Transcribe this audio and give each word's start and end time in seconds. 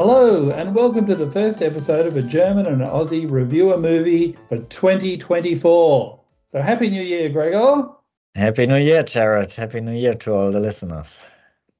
Hello, 0.00 0.50
and 0.50 0.76
welcome 0.76 1.06
to 1.06 1.16
the 1.16 1.28
first 1.28 1.60
episode 1.60 2.06
of 2.06 2.16
a 2.16 2.22
German 2.22 2.66
and 2.66 2.82
Aussie 2.82 3.28
reviewer 3.28 3.76
movie 3.76 4.38
for 4.48 4.58
2024. 4.58 6.20
So, 6.46 6.62
Happy 6.62 6.88
New 6.88 7.02
Year, 7.02 7.28
Gregor. 7.28 7.88
Happy 8.36 8.68
New 8.68 8.76
Year, 8.76 9.02
Jared. 9.02 9.52
Happy 9.52 9.80
New 9.80 9.96
Year 9.96 10.14
to 10.14 10.32
all 10.32 10.52
the 10.52 10.60
listeners. 10.60 11.26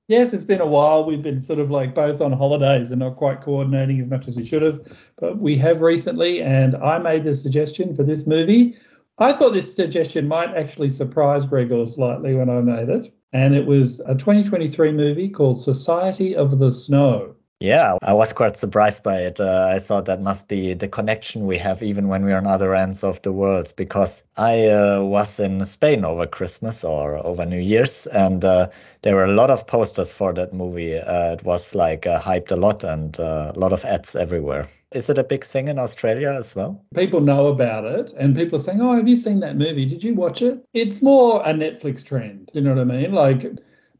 Yes, 0.09 0.33
it's 0.33 0.43
been 0.43 0.61
a 0.61 0.67
while. 0.67 1.05
We've 1.05 1.23
been 1.23 1.41
sort 1.41 1.61
of 1.61 1.71
like 1.71 1.95
both 1.95 2.21
on 2.21 2.33
holidays 2.33 2.91
and 2.91 2.99
not 2.99 3.15
quite 3.15 3.41
coordinating 3.41 4.01
as 4.01 4.09
much 4.09 4.27
as 4.27 4.37
we 4.37 4.45
should 4.45 4.63
have, 4.63 4.81
but 5.21 5.39
we 5.39 5.57
have 5.59 5.81
recently, 5.81 6.43
and 6.43 6.75
I 6.75 6.99
made 6.99 7.23
the 7.23 7.37
suggestion 7.37 7.95
for 7.95 8.03
this 8.03 8.27
movie. 8.27 8.75
I 9.19 9.33
thought 9.33 9.53
this 9.53 9.77
suggestion 9.77 10.27
might 10.27 10.57
actually 10.57 10.91
surprise 10.91 11.47
Gregor 11.47 11.87
slightly 11.87 12.35
when 12.35 12.51
I 12.51 12.63
made 12.63 12.89
it, 12.89 13.15
and 13.33 13.55
it 13.55 13.67
was 13.67 14.01
a 14.01 14.17
2023 14.17 14.91
movie 14.91 15.29
called 15.29 15.63
Society 15.63 16.35
of 16.35 16.59
the 16.59 16.73
Snow. 16.73 17.37
Yeah, 17.61 17.97
I 18.03 18.13
was 18.13 18.33
quite 18.33 18.57
surprised 18.57 19.03
by 19.03 19.19
it. 19.19 19.41
Uh, 19.41 19.69
I 19.75 19.81
thought 19.81 20.05
that 20.05 20.23
must 20.23 20.47
be 20.47 20.75
the 20.75 20.87
connection 20.87 21.45
we 21.45 21.59
have 21.59 21.83
even 21.83 22.07
when 22.07 22.25
we're 22.25 22.37
on 22.37 22.47
other 22.47 22.73
ends 22.77 23.03
of 23.03 23.21
the 23.23 23.33
world 23.33 23.73
because 23.77 24.23
I 24.37 24.69
uh, 24.69 25.03
was 25.03 25.41
in 25.41 25.65
Spain 25.65 26.05
over 26.05 26.25
Christmas 26.25 26.85
or 26.85 27.17
over 27.27 27.45
New 27.45 27.59
Year's 27.59 28.07
and 28.09 28.45
uh, 28.45 28.69
there 29.03 29.17
were 29.17 29.25
a 29.25 29.33
lot 29.33 29.51
of 29.51 29.67
posters 29.67 30.13
for 30.13 30.33
that 30.35 30.53
movie. 30.53 30.99
Uh, 30.99 31.33
it 31.33 31.43
was 31.43 31.75
like 31.75 32.07
uh, 32.07 32.21
hyped 32.21 32.53
a 32.53 32.57
lot 32.57 32.85
and 32.85 33.19
uh, 33.19 33.51
a 33.53 33.59
lot 33.59 33.73
of 33.73 33.85
ads 33.85 34.15
everywhere. 34.15 34.69
Is 34.93 35.11
it 35.11 35.19
a 35.19 35.25
big 35.25 35.45
thing 35.45 35.67
in 35.67 35.81
Australia 35.81 36.31
as 36.31 36.55
well? 36.55 36.81
People 36.95 37.21
know 37.21 37.49
about 37.49 37.85
it, 37.85 38.15
and 38.17 38.35
people 38.35 38.57
are 38.59 38.63
saying, 38.63 38.81
"Oh, 38.81 38.95
have 38.95 39.07
you 39.07 39.19
seen 39.19 39.41
that 39.41 39.59
movie? 39.59 39.85
Did 39.85 40.03
you 40.03 40.15
watch 40.15 40.41
it?" 40.41 40.65
It's 40.73 41.03
more 41.03 41.43
a 41.43 41.53
Netflix 41.53 42.03
trend. 42.03 42.49
You 42.55 42.63
know 42.63 42.71
what 42.71 42.81
I 42.81 42.85
mean? 42.85 43.13
Like 43.13 43.45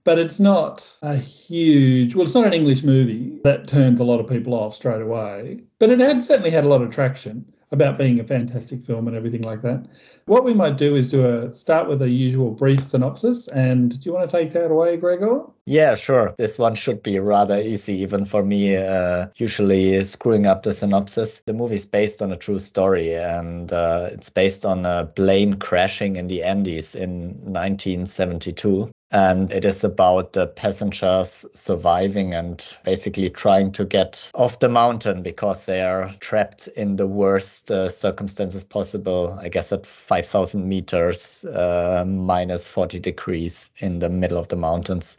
but 0.09 0.19
it's 0.19 0.41
not 0.41 0.91
a 1.03 1.15
huge 1.15 2.15
well 2.15 2.25
it's 2.25 2.35
not 2.35 2.47
an 2.47 2.55
english 2.55 2.83
movie 2.83 3.39
that 3.45 3.69
turned 3.69 4.01
a 4.01 4.03
lot 4.03 4.19
of 4.19 4.27
people 4.27 4.55
off 4.55 4.75
straight 4.75 5.03
away 5.03 5.61
but 5.79 5.91
it 5.91 6.01
had 6.01 6.25
certainly 6.25 6.51
had 6.51 6.65
a 6.65 6.69
lot 6.69 6.81
of 6.81 6.91
traction 6.91 7.45
about 7.73 7.99
being 7.99 8.19
a 8.19 8.25
fantastic 8.25 8.83
film 8.83 9.07
and 9.09 9.15
everything 9.15 9.43
like 9.43 9.61
that. 9.61 9.87
What 10.25 10.43
we 10.43 10.55
might 10.55 10.79
do 10.79 10.97
is 10.97 11.11
do 11.11 11.27
a 11.27 11.55
start 11.55 11.87
with 11.87 12.01
a 12.01 12.09
usual 12.09 12.53
brief 12.53 12.83
synopsis 12.83 13.47
and 13.49 14.01
do 14.01 14.09
you 14.09 14.15
want 14.15 14.31
to 14.31 14.35
take 14.35 14.55
that 14.55 14.71
away 14.71 14.97
gregor? 14.97 15.43
Yeah 15.67 15.95
sure. 15.95 16.35
This 16.39 16.57
one 16.57 16.75
should 16.75 17.03
be 17.03 17.19
rather 17.19 17.61
easy 17.61 17.95
even 18.01 18.25
for 18.25 18.43
me 18.43 18.77
uh, 18.77 19.27
usually 19.37 20.03
screwing 20.05 20.47
up 20.47 20.63
the 20.63 20.73
synopsis. 20.73 21.43
The 21.45 21.53
movie 21.53 21.77
is 21.77 21.85
based 21.85 22.23
on 22.23 22.33
a 22.33 22.37
true 22.37 22.59
story 22.59 23.15
and 23.15 23.71
uh, 23.71 24.09
it's 24.13 24.31
based 24.31 24.65
on 24.65 24.87
a 24.87 25.05
plane 25.05 25.55
crashing 25.55 26.17
in 26.17 26.29
the 26.29 26.43
andes 26.43 26.95
in 26.95 27.35
1972 27.45 28.91
and 29.11 29.51
it 29.51 29.65
is 29.65 29.85
about 29.85 30.35
the 30.35 30.47
passengers 30.47 31.47
surviving 31.55 32.35
and 32.35 32.77
basically 32.85 33.31
trying 33.31 33.73
to 33.73 33.85
get 33.85 34.31
off 34.35 34.59
the 34.59 34.69
mountain 34.69 35.23
because 35.23 35.65
they 35.65 35.81
are 35.81 36.13
trapped 36.21 36.69
in 36.69 36.97
the 36.97 37.07
worst 37.07 37.71
uh, 37.71 37.89
circumstances 37.89 38.65
possible. 38.65 39.39
I 39.41 39.49
guess 39.49 39.73
at 39.73 39.87
5,000 39.87 40.69
meters, 40.69 41.45
uh, 41.47 42.05
minus 42.07 42.69
40 42.69 42.99
degrees 42.99 43.71
in 43.79 44.01
the 44.01 44.11
middle 44.11 44.39
of 44.39 44.49
the 44.49 44.57
mountains. 44.57 45.17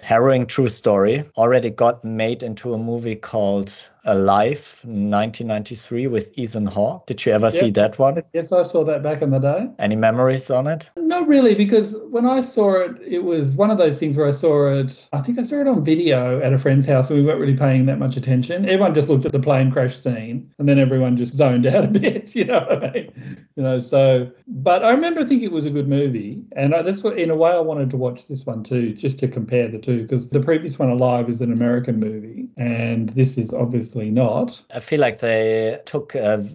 Harrowing 0.00 0.46
true 0.46 0.68
story. 0.68 1.24
Already 1.36 1.68
got 1.68 2.04
made 2.04 2.42
into 2.42 2.72
a 2.72 2.78
movie 2.78 3.16
called 3.16 3.72
Alive 4.06 4.80
1993 4.84 6.06
with 6.06 6.30
Ethan 6.38 6.66
Hawke. 6.66 7.06
Did 7.06 7.26
you 7.26 7.32
ever 7.32 7.50
see 7.50 7.70
that 7.72 7.98
one? 7.98 8.22
Yes, 8.32 8.52
I 8.52 8.62
saw 8.62 8.84
that 8.84 9.02
back 9.02 9.20
in 9.20 9.30
the 9.30 9.40
day. 9.40 9.68
Any 9.80 9.96
memories 9.96 10.48
on 10.48 10.68
it? 10.68 10.90
Not 10.96 11.26
really, 11.26 11.56
because 11.56 11.96
when 12.10 12.24
I 12.24 12.42
saw 12.42 12.74
it, 12.82 12.96
it 13.02 13.24
was 13.24 13.56
one 13.56 13.70
of 13.70 13.78
those 13.78 13.98
things 13.98 14.16
where 14.16 14.28
I 14.28 14.32
saw 14.32 14.68
it, 14.68 15.08
I 15.12 15.20
think 15.22 15.40
I 15.40 15.42
saw 15.42 15.56
it 15.56 15.66
on 15.66 15.84
video 15.84 16.40
at 16.40 16.52
a 16.52 16.58
friend's 16.58 16.86
house 16.86 17.10
and 17.10 17.18
we 17.18 17.26
weren't 17.26 17.40
really 17.40 17.56
paying 17.56 17.86
that 17.86 17.98
much 17.98 18.16
attention. 18.16 18.64
Everyone 18.64 18.94
just 18.94 19.08
looked 19.08 19.26
at 19.26 19.32
the 19.32 19.40
plane 19.40 19.72
crash 19.72 19.98
scene 19.98 20.52
and 20.58 20.68
then 20.68 20.78
everyone 20.78 21.16
just 21.16 21.34
zoned 21.34 21.66
out 21.66 21.84
a 21.84 21.88
bit, 22.00 22.34
you 22.36 22.44
know 22.44 22.60
what 22.60 22.84
I 22.84 22.90
mean? 22.92 23.46
You 23.56 23.62
know, 23.64 23.80
so, 23.80 24.30
but 24.46 24.84
I 24.84 24.92
remember 24.92 25.24
thinking 25.24 25.48
it 25.48 25.52
was 25.52 25.66
a 25.66 25.70
good 25.70 25.88
movie. 25.88 26.42
And 26.54 26.74
I, 26.74 26.82
that's 26.82 27.02
what, 27.02 27.18
in 27.18 27.30
a 27.30 27.36
way, 27.36 27.50
I 27.50 27.60
wanted 27.60 27.90
to 27.90 27.96
watch 27.96 28.28
this 28.28 28.46
one 28.46 28.62
too, 28.62 28.92
just 28.92 29.18
to 29.18 29.28
compare 29.28 29.66
the 29.66 29.78
two, 29.78 30.02
because 30.02 30.28
the 30.28 30.40
previous 30.40 30.78
one, 30.78 30.90
Alive, 30.90 31.28
is 31.28 31.40
an 31.40 31.52
American 31.52 31.98
movie 31.98 32.48
and 32.56 33.10
this 33.10 33.36
is 33.36 33.52
obviously 33.52 33.95
obviously 33.96 34.10
not. 34.10 34.62
I 34.74 34.80
feel 34.80 35.00
like 35.00 35.20
they 35.20 35.80
took 35.86 36.14
a 36.14 36.46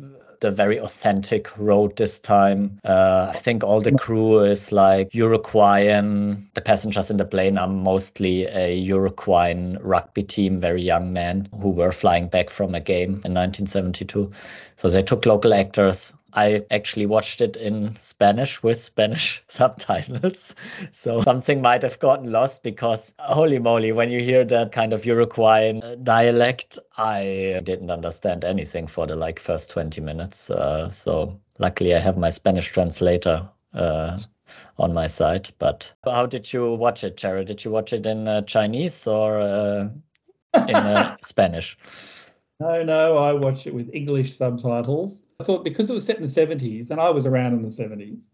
the 0.42 0.50
very 0.50 0.80
authentic 0.80 1.56
road 1.60 1.96
this 1.98 2.20
time. 2.20 2.80
Uh, 2.84 3.32
I 3.32 3.38
think 3.38 3.64
all 3.64 3.80
the 3.80 3.92
crew 3.92 4.40
is 4.40 4.72
like 4.72 5.14
Uruguayan. 5.14 6.50
The 6.56 6.62
passengers 6.62 7.12
in 7.12 7.18
the 7.18 7.26
plane 7.26 7.60
are 7.60 7.68
mostly 7.68 8.48
a 8.48 8.74
Uruguayan 8.76 9.78
rugby 9.82 10.24
team, 10.24 10.60
very 10.60 10.82
young 10.82 11.14
men 11.14 11.48
who 11.62 11.70
were 11.70 11.92
flying 11.92 12.28
back 12.28 12.50
from 12.50 12.74
a 12.74 12.80
game 12.80 13.22
in 13.24 13.36
1972. 13.36 14.32
So 14.78 14.90
they 14.90 15.04
took 15.04 15.28
local 15.28 15.54
actors. 15.54 16.12
I 16.34 16.64
actually 16.72 17.06
watched 17.06 17.42
it 17.42 17.56
in 17.58 17.96
Spanish 17.96 18.64
with 18.64 18.78
Spanish 18.78 19.44
subtitles. 19.48 20.56
So 20.92 21.22
something 21.22 21.62
might 21.62 21.82
have 21.84 22.00
gotten 22.00 22.32
lost 22.32 22.64
because 22.64 23.14
holy 23.20 23.60
moly, 23.60 23.92
when 23.92 24.10
you 24.10 24.22
hear 24.22 24.44
that 24.46 24.72
kind 24.72 24.94
of 24.94 25.06
Uruguayan 25.06 26.04
dialect, 26.04 26.80
I 26.98 27.62
didn't 27.64 27.92
understand 27.92 28.44
anything 28.44 28.88
for 28.88 29.08
the 29.08 29.16
like 29.16 29.40
first 29.40 29.72
20 29.72 30.02
minutes. 30.02 30.50
Uh, 30.50 30.90
so 30.90 31.40
luckily 31.60 31.96
I 31.96 32.00
have 32.00 32.18
my 32.18 32.30
Spanish 32.30 32.72
translator 32.72 33.50
uh, 33.74 34.20
on 34.78 34.94
my 34.94 35.08
side. 35.08 35.50
But 35.60 35.94
how 36.06 36.26
did 36.26 36.52
you 36.52 36.74
watch 36.74 37.04
it, 37.04 37.18
Jared? 37.18 37.48
Did 37.48 37.64
you 37.64 37.72
watch 37.72 37.94
it 37.94 38.06
in 38.06 38.28
uh, 38.28 38.42
Chinese 38.44 39.08
or 39.08 39.40
uh, 39.40 39.90
in 40.68 40.76
uh, 40.76 41.16
Spanish? 41.24 41.78
No, 42.62 42.84
no, 42.84 43.18
I 43.18 43.34
watched 43.34 43.66
it 43.66 43.74
with 43.74 43.90
English 43.92 44.38
subtitles. 44.38 45.24
I 45.40 45.44
thought 45.44 45.64
because 45.64 45.90
it 45.90 45.94
was 45.94 46.06
set 46.06 46.18
in 46.18 46.22
the 46.22 46.28
70s 46.28 46.92
and 46.92 47.02
I 47.02 47.10
was 47.10 47.26
around 47.26 47.54
in 47.54 47.64
the 47.64 47.70
70s, 47.70 48.30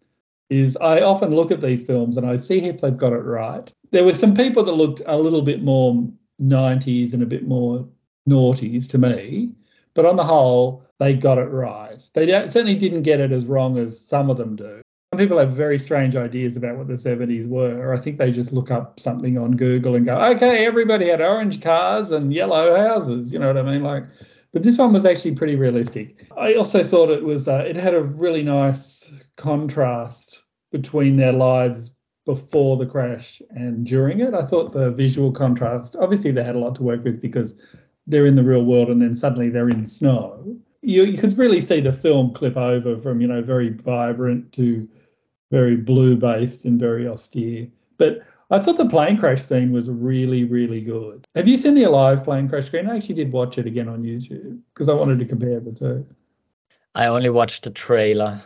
is 0.50 0.76
I 0.82 1.00
often 1.00 1.34
look 1.34 1.50
at 1.50 1.62
these 1.62 1.82
films 1.82 2.18
and 2.18 2.28
I 2.28 2.36
see 2.36 2.66
if 2.66 2.82
they've 2.82 2.98
got 2.98 3.14
it 3.14 3.24
right. 3.24 3.72
There 3.92 4.04
were 4.04 4.14
some 4.14 4.34
people 4.34 4.64
that 4.64 4.74
looked 4.74 5.02
a 5.06 5.18
little 5.18 5.44
bit 5.44 5.64
more 5.64 6.06
90s 6.42 7.14
and 7.14 7.24
a 7.24 7.26
bit 7.26 7.48
more 7.48 7.88
noughties 8.30 8.90
to 8.90 8.98
me, 8.98 9.52
but 9.94 10.06
on 10.06 10.18
the 10.18 10.26
whole, 10.26 10.84
they 11.00 11.14
got 11.14 11.38
it 11.38 11.50
right. 11.50 12.02
They 12.14 12.28
certainly 12.28 12.76
didn't 12.76 13.04
get 13.04 13.22
it 13.22 13.32
as 13.32 13.46
wrong 13.46 13.78
as 13.78 13.98
some 13.98 14.30
of 14.30 14.36
them 14.36 14.58
do. 14.58 14.82
Some 15.12 15.20
people 15.20 15.38
have 15.38 15.52
very 15.52 15.80
strange 15.80 16.18
ideas 16.18 16.58
about 16.58 16.78
what 16.78 16.88
the 16.88 16.96
70s 16.96 17.48
were. 17.48 17.94
I 17.94 17.98
think 17.98 18.18
they 18.18 18.30
just 18.30 18.52
look 18.52 18.72
up 18.72 19.00
something 19.00 19.38
on 19.38 19.56
Google 19.56 19.96
and 19.96 20.06
go, 20.06 20.20
okay, 20.32 20.66
everybody 20.66 21.08
had 21.08 21.22
orange 21.22 21.62
cars 21.62 22.12
and 22.12 22.34
yellow 22.34 22.76
houses. 22.76 23.32
You 23.32 23.40
know 23.40 23.48
what 23.48 23.58
I 23.58 23.62
mean? 23.62 23.84
Like, 23.84 24.04
but 24.52 24.64
this 24.64 24.78
one 24.78 24.92
was 24.92 25.06
actually 25.06 25.36
pretty 25.36 25.56
realistic. 25.56 26.28
I 26.36 26.56
also 26.56 26.84
thought 26.84 27.10
it 27.10 27.24
was, 27.24 27.48
uh, 27.48 27.64
it 27.66 27.78
had 27.78 27.94
a 27.94 28.04
really 28.04 28.44
nice 28.44 29.10
contrast 29.38 30.44
between 30.74 31.16
their 31.16 31.34
lives 31.34 31.92
before 32.26 32.76
the 32.76 32.86
crash 32.86 33.42
and 33.52 33.88
during 33.88 34.20
it. 34.20 34.34
I 34.34 34.46
thought 34.46 34.74
the 34.74 34.92
visual 34.92 35.32
contrast, 35.32 35.96
obviously, 35.98 36.32
they 36.32 36.44
had 36.44 36.56
a 36.56 36.60
lot 36.60 36.76
to 36.76 36.84
work 36.84 37.06
with 37.06 37.22
because 37.22 37.56
they're 38.08 38.26
in 38.26 38.36
the 38.36 38.44
real 38.44 38.66
world 38.66 38.90
and 38.90 39.02
then 39.02 39.16
suddenly 39.16 39.50
they're 39.50 39.70
in 39.70 39.86
snow. 39.86 40.58
You, 40.88 41.04
you 41.04 41.18
could 41.18 41.38
really 41.38 41.62
see 41.62 41.82
the 41.82 41.92
film 41.92 42.34
clip 42.34 42.56
over 42.56 42.98
from, 42.98 43.20
you 43.20 43.28
know, 43.28 43.42
very 43.42 43.70
vibrant 43.70 44.54
to 44.54 44.88
very 45.52 45.76
blue 45.76 46.16
based 46.16 46.66
and 46.66 46.80
very 46.80 47.08
austere. 47.08 47.68
But 47.98 48.22
I 48.50 48.60
thought 48.60 48.78
the 48.78 48.88
plane 48.88 49.18
crash 49.18 49.44
scene 49.44 49.74
was 49.74 49.90
really, 49.90 50.46
really 50.46 50.80
good. 50.80 51.26
Have 51.36 51.48
you 51.48 51.58
seen 51.58 51.76
the 51.76 51.84
Alive 51.84 52.24
plane 52.24 52.48
crash 52.48 52.72
scene? 52.72 52.90
I 52.90 52.96
actually 52.96 53.16
did 53.16 53.34
watch 53.34 53.58
it 53.58 53.66
again 53.66 53.90
on 53.90 54.04
YouTube 54.04 54.60
because 54.74 54.88
I 54.88 54.94
wanted 54.94 55.20
to 55.20 55.26
compare 55.26 55.60
the 55.60 55.74
two. 55.74 56.06
I 56.96 57.08
only 57.08 57.30
watched 57.30 57.64
the 57.64 57.70
trailer. 57.70 58.42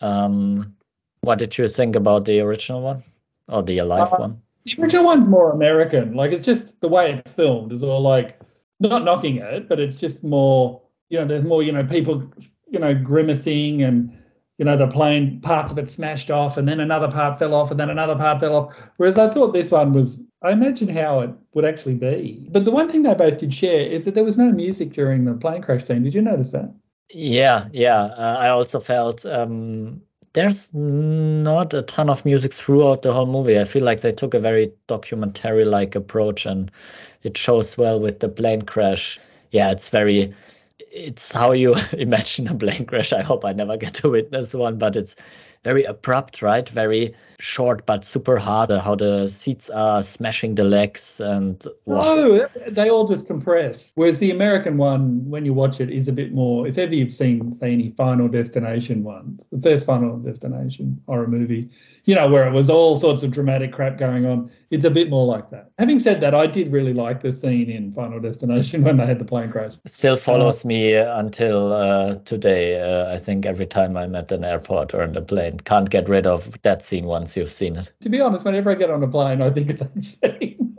Um, 0.00 0.74
what 1.20 1.38
did 1.38 1.58
you 1.58 1.68
think 1.68 1.94
about 1.94 2.24
the 2.24 2.40
original 2.40 2.80
one 2.80 3.04
or 3.48 3.62
the 3.62 3.78
Alive 3.78 4.12
uh, 4.12 4.16
one? 4.16 4.42
The 4.64 4.74
original 4.82 5.04
one's 5.04 5.28
more 5.28 5.52
American. 5.52 6.14
Like 6.14 6.32
it's 6.32 6.46
just 6.46 6.80
the 6.80 6.88
way 6.88 7.12
it's 7.12 7.32
filmed 7.32 7.72
is 7.72 7.82
all 7.82 8.00
like 8.00 8.40
not 8.80 9.04
knocking 9.04 9.36
it, 9.36 9.68
but 9.68 9.78
it's 9.78 9.98
just 9.98 10.24
more. 10.24 10.80
You 11.12 11.18
know, 11.18 11.24
there's 11.26 11.44
more. 11.44 11.62
You 11.62 11.72
know, 11.72 11.84
people. 11.84 12.32
You 12.68 12.78
know, 12.78 12.94
grimacing 12.94 13.82
and 13.82 14.10
you 14.58 14.64
know, 14.64 14.76
the 14.76 14.86
plane, 14.86 15.40
parts 15.40 15.72
of 15.72 15.78
it 15.78 15.90
smashed 15.90 16.30
off, 16.30 16.56
and 16.56 16.68
then 16.68 16.78
another 16.78 17.10
part 17.10 17.38
fell 17.38 17.52
off, 17.52 17.70
and 17.70 17.80
then 17.80 17.90
another 17.90 18.14
part 18.14 18.40
fell 18.40 18.54
off. 18.54 18.76
Whereas 18.96 19.18
I 19.18 19.28
thought 19.28 19.52
this 19.52 19.70
one 19.70 19.92
was, 19.92 20.18
I 20.42 20.52
imagine 20.52 20.88
how 20.88 21.20
it 21.20 21.30
would 21.54 21.64
actually 21.64 21.96
be. 21.96 22.46
But 22.50 22.64
the 22.64 22.70
one 22.70 22.88
thing 22.88 23.02
they 23.02 23.14
both 23.14 23.38
did 23.38 23.52
share 23.52 23.86
is 23.86 24.04
that 24.04 24.14
there 24.14 24.24
was 24.24 24.36
no 24.36 24.52
music 24.52 24.92
during 24.92 25.24
the 25.24 25.34
plane 25.34 25.62
crash 25.62 25.84
scene. 25.84 26.04
Did 26.04 26.14
you 26.14 26.22
notice 26.22 26.52
that? 26.52 26.72
Yeah, 27.10 27.66
yeah. 27.72 28.04
Uh, 28.04 28.36
I 28.38 28.48
also 28.50 28.78
felt 28.78 29.26
um, 29.26 30.00
there's 30.34 30.72
not 30.72 31.74
a 31.74 31.82
ton 31.82 32.08
of 32.08 32.24
music 32.24 32.52
throughout 32.52 33.02
the 33.02 33.12
whole 33.12 33.26
movie. 33.26 33.58
I 33.58 33.64
feel 33.64 33.82
like 33.82 34.00
they 34.00 34.12
took 34.12 34.32
a 34.32 34.38
very 34.40 34.70
documentary 34.86 35.64
like 35.64 35.94
approach, 35.94 36.46
and 36.46 36.70
it 37.22 37.36
shows 37.36 37.76
well 37.76 37.98
with 37.98 38.20
the 38.20 38.28
plane 38.28 38.62
crash. 38.62 39.18
Yeah, 39.50 39.72
it's 39.72 39.88
very 39.88 40.32
it's 40.92 41.32
how 41.32 41.52
you 41.52 41.74
imagine 41.92 42.48
a 42.48 42.54
plane 42.54 42.86
crash. 42.86 43.12
I 43.12 43.22
hope 43.22 43.44
I 43.44 43.52
never 43.52 43.76
get 43.76 43.94
to 43.94 44.10
witness 44.10 44.54
one, 44.54 44.78
but 44.78 44.96
it's 44.96 45.16
very 45.64 45.84
abrupt, 45.84 46.42
right? 46.42 46.68
Very 46.68 47.14
short 47.42 47.84
but 47.86 48.04
super 48.04 48.38
hard. 48.38 48.70
uh, 48.70 48.80
How 48.80 48.94
the 48.94 49.26
seats 49.26 49.68
are 49.70 50.02
smashing 50.02 50.54
the 50.54 50.64
legs 50.64 51.20
and 51.20 51.62
wow. 51.86 52.14
No, 52.14 52.48
they 52.68 52.88
all 52.88 53.08
just 53.08 53.26
compress. 53.26 53.92
Whereas 53.96 54.18
the 54.18 54.30
American 54.30 54.76
one, 54.76 55.28
when 55.28 55.44
you 55.44 55.52
watch 55.52 55.80
it, 55.80 55.90
is 55.90 56.06
a 56.08 56.12
bit 56.12 56.32
more. 56.32 56.66
If 56.68 56.78
ever 56.78 56.94
you've 56.94 57.12
seen, 57.12 57.52
say, 57.52 57.72
any 57.72 57.90
Final 57.90 58.28
Destination 58.28 59.02
ones, 59.02 59.44
the 59.50 59.60
first 59.60 59.86
Final 59.86 60.18
Destination 60.18 61.00
horror 61.06 61.26
movie, 61.26 61.68
you 62.04 62.14
know, 62.14 62.28
where 62.28 62.46
it 62.46 62.52
was 62.52 62.70
all 62.70 62.98
sorts 62.98 63.22
of 63.22 63.30
dramatic 63.32 63.72
crap 63.72 63.98
going 63.98 64.24
on, 64.26 64.50
it's 64.70 64.84
a 64.84 64.90
bit 64.90 65.10
more 65.10 65.26
like 65.26 65.50
that. 65.50 65.70
Having 65.78 66.00
said 66.00 66.20
that, 66.20 66.34
I 66.34 66.46
did 66.46 66.70
really 66.72 66.94
like 66.94 67.22
the 67.22 67.32
scene 67.32 67.70
in 67.70 67.92
Final 67.92 68.20
Destination 68.20 68.82
when 68.84 68.96
they 68.96 69.06
had 69.06 69.18
the 69.18 69.24
plane 69.24 69.50
crash. 69.50 69.72
still 69.86 70.16
follows 70.16 70.64
me 70.64 70.94
until 70.94 71.72
uh, 71.72 72.16
today. 72.24 72.80
Uh, 72.80 73.12
I 73.12 73.18
think 73.18 73.46
every 73.46 73.66
time 73.66 73.96
I'm 73.96 74.14
at 74.14 74.30
an 74.30 74.44
airport 74.44 74.94
or 74.94 75.02
on 75.02 75.16
a 75.16 75.22
plane, 75.22 75.58
can't 75.60 75.90
get 75.90 76.08
rid 76.08 76.26
of 76.26 76.60
that 76.62 76.82
scene 76.82 77.06
once 77.06 77.31
you've 77.36 77.52
seen 77.52 77.76
it. 77.76 77.92
To 78.00 78.08
be 78.08 78.20
honest, 78.20 78.44
whenever 78.44 78.70
I 78.70 78.74
get 78.74 78.90
on 78.90 79.02
a 79.02 79.08
plane, 79.08 79.42
I 79.42 79.50
think 79.50 79.70
of 79.70 79.78
that 79.78 80.02
scene. 80.02 80.76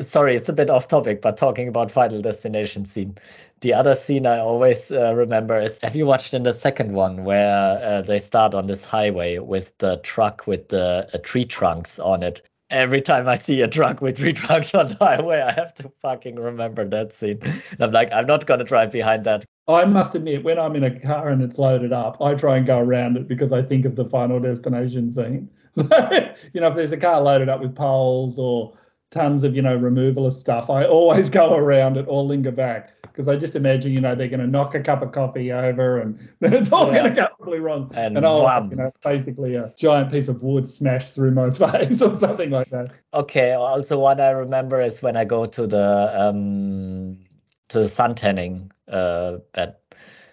Sorry, 0.00 0.34
it's 0.34 0.48
a 0.48 0.52
bit 0.52 0.70
off 0.70 0.88
topic, 0.88 1.22
but 1.22 1.36
talking 1.36 1.68
about 1.68 1.90
Final 1.90 2.20
Destination 2.20 2.84
scene. 2.84 3.14
The 3.60 3.74
other 3.74 3.94
scene 3.94 4.26
I 4.26 4.38
always 4.38 4.92
uh, 4.92 5.14
remember 5.14 5.58
is 5.60 5.78
have 5.82 5.96
you 5.96 6.06
watched 6.06 6.34
in 6.34 6.44
the 6.44 6.52
second 6.52 6.92
one 6.92 7.24
where 7.24 7.82
uh, 7.82 8.02
they 8.02 8.18
start 8.18 8.54
on 8.54 8.66
this 8.66 8.84
highway 8.84 9.38
with 9.38 9.76
the 9.78 9.98
truck 9.98 10.46
with 10.46 10.68
the 10.68 11.08
uh, 11.12 11.18
tree 11.22 11.44
trunks 11.44 11.98
on 11.98 12.22
it? 12.22 12.42
Every 12.70 13.00
time 13.00 13.28
I 13.28 13.34
see 13.34 13.62
a 13.62 13.68
truck 13.68 14.02
with 14.02 14.18
three 14.18 14.32
trucks 14.34 14.74
on 14.74 14.88
the 14.88 14.96
highway, 14.96 15.40
I 15.40 15.52
have 15.52 15.72
to 15.74 15.90
fucking 16.02 16.36
remember 16.36 16.86
that 16.88 17.12
scene. 17.12 17.38
And 17.42 17.80
I'm 17.80 17.92
like, 17.92 18.12
I'm 18.12 18.26
not 18.26 18.46
to 18.46 18.64
drive 18.64 18.92
behind 18.92 19.24
that. 19.24 19.44
I 19.68 19.84
must 19.84 20.14
admit, 20.14 20.44
when 20.44 20.58
I'm 20.58 20.76
in 20.76 20.84
a 20.84 21.00
car 21.00 21.28
and 21.28 21.42
it's 21.42 21.58
loaded 21.58 21.92
up, 21.92 22.20
I 22.20 22.34
try 22.34 22.56
and 22.56 22.66
go 22.66 22.78
around 22.78 23.16
it 23.16 23.28
because 23.28 23.52
I 23.52 23.62
think 23.62 23.84
of 23.84 23.96
the 23.96 24.04
final 24.06 24.40
destination 24.40 25.10
scene. 25.10 25.50
So, 25.74 25.84
you 26.54 26.60
know, 26.60 26.68
if 26.68 26.74
there's 26.74 26.90
a 26.90 26.96
car 26.96 27.20
loaded 27.20 27.48
up 27.48 27.60
with 27.60 27.76
poles 27.76 28.36
or 28.36 28.72
tons 29.12 29.44
of, 29.44 29.54
you 29.54 29.62
know, 29.62 29.76
removal 29.76 30.26
of 30.26 30.34
stuff, 30.34 30.70
I 30.70 30.84
always 30.84 31.30
go 31.30 31.54
around 31.54 31.96
it 31.96 32.06
or 32.08 32.24
linger 32.24 32.50
back 32.50 32.90
because 33.18 33.26
I 33.26 33.34
just 33.34 33.56
imagine, 33.56 33.90
you 33.90 34.00
know, 34.00 34.14
they're 34.14 34.28
going 34.28 34.38
to 34.38 34.46
knock 34.46 34.76
a 34.76 34.80
cup 34.80 35.02
of 35.02 35.10
coffee 35.10 35.50
over 35.50 35.98
and 35.98 36.20
then 36.40 36.54
it's 36.54 36.70
all 36.70 36.86
Yeah. 36.86 37.00
going 37.02 37.14
to 37.16 37.20
go 37.20 37.26
really 37.40 37.58
wrong. 37.58 37.90
And 37.92 38.16
And 38.16 38.24
I'll, 38.24 38.68
you 38.70 38.76
know, 38.76 38.92
basically 39.02 39.56
a 39.56 39.74
giant 39.76 40.12
piece 40.12 40.28
of 40.28 40.40
wood 40.40 40.68
smashed 40.68 41.14
through 41.14 41.32
my 41.32 41.50
face 41.62 42.00
or 42.00 42.16
something 42.16 42.50
like 42.50 42.70
that. 42.70 42.92
Okay, 43.12 43.54
also 43.54 43.98
one 43.98 44.20
I 44.20 44.30
remember 44.30 44.80
is 44.80 45.02
when 45.02 45.16
I 45.16 45.24
go 45.24 45.46
to 45.46 45.66
the 45.66 46.12
um 46.14 47.18
to 47.70 47.80
the 47.80 47.88
sun 47.88 48.14
tanning 48.14 48.70
uh 48.86 49.38
bed. 49.52 49.74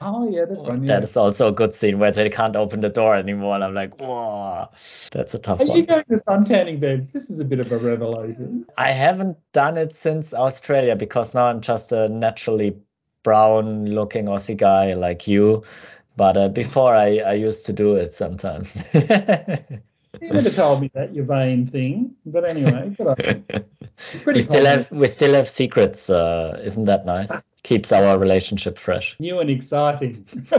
Oh, 0.01 0.29
yeah, 0.29 0.45
that's 0.45 0.61
one. 0.61 0.81
Yeah. 0.83 0.95
That 0.95 1.03
is 1.03 1.17
also 1.17 1.47
a 1.49 1.51
good 1.51 1.73
scene 1.73 1.99
where 1.99 2.11
they 2.11 2.29
can't 2.29 2.55
open 2.55 2.81
the 2.81 2.89
door 2.89 3.15
anymore, 3.15 3.55
and 3.55 3.63
I'm 3.63 3.73
like, 3.73 3.99
whoa, 3.99 4.67
that's 5.11 5.33
a 5.33 5.39
tough 5.39 5.59
Are 5.59 5.63
you 5.65 5.71
one. 5.71 5.85
going 5.85 6.03
to 6.09 6.19
sun 6.19 6.43
tanning 6.43 6.79
bed? 6.79 7.09
This 7.13 7.29
is 7.29 7.39
a 7.39 7.45
bit 7.45 7.59
of 7.59 7.71
a 7.71 7.77
revelation. 7.77 8.65
I 8.77 8.91
haven't 8.91 9.37
done 9.53 9.77
it 9.77 9.95
since 9.95 10.33
Australia 10.33 10.95
because 10.95 11.33
now 11.33 11.45
I'm 11.47 11.61
just 11.61 11.91
a 11.91 12.09
naturally 12.09 12.75
brown 13.23 13.85
looking 13.87 14.25
Aussie 14.25 14.57
guy 14.57 14.93
like 14.93 15.27
you. 15.27 15.63
But 16.17 16.37
uh, 16.37 16.49
before 16.49 16.95
I, 16.95 17.17
I 17.19 17.33
used 17.33 17.65
to 17.65 17.73
do 17.73 17.95
it 17.95 18.13
sometimes. 18.13 18.77
You 20.21 20.29
never 20.29 20.49
told 20.49 20.81
me 20.81 20.91
that, 20.93 21.13
your 21.13 21.25
vain 21.25 21.67
thing. 21.67 22.15
But 22.25 22.45
anyway, 22.45 22.95
you. 22.97 23.15
It's 24.13 24.21
pretty 24.23 24.39
we 24.39 24.41
still 24.41 24.63
positive. 24.63 24.89
have 24.89 24.97
we 24.97 25.07
still 25.07 25.33
have 25.33 25.49
secrets. 25.49 26.09
Uh, 26.09 26.59
isn't 26.63 26.85
that 26.85 27.05
nice? 27.05 27.31
Keeps 27.63 27.91
our 27.91 28.17
relationship 28.19 28.77
fresh. 28.77 29.15
new 29.19 29.39
and 29.39 29.49
exciting. 29.49 30.25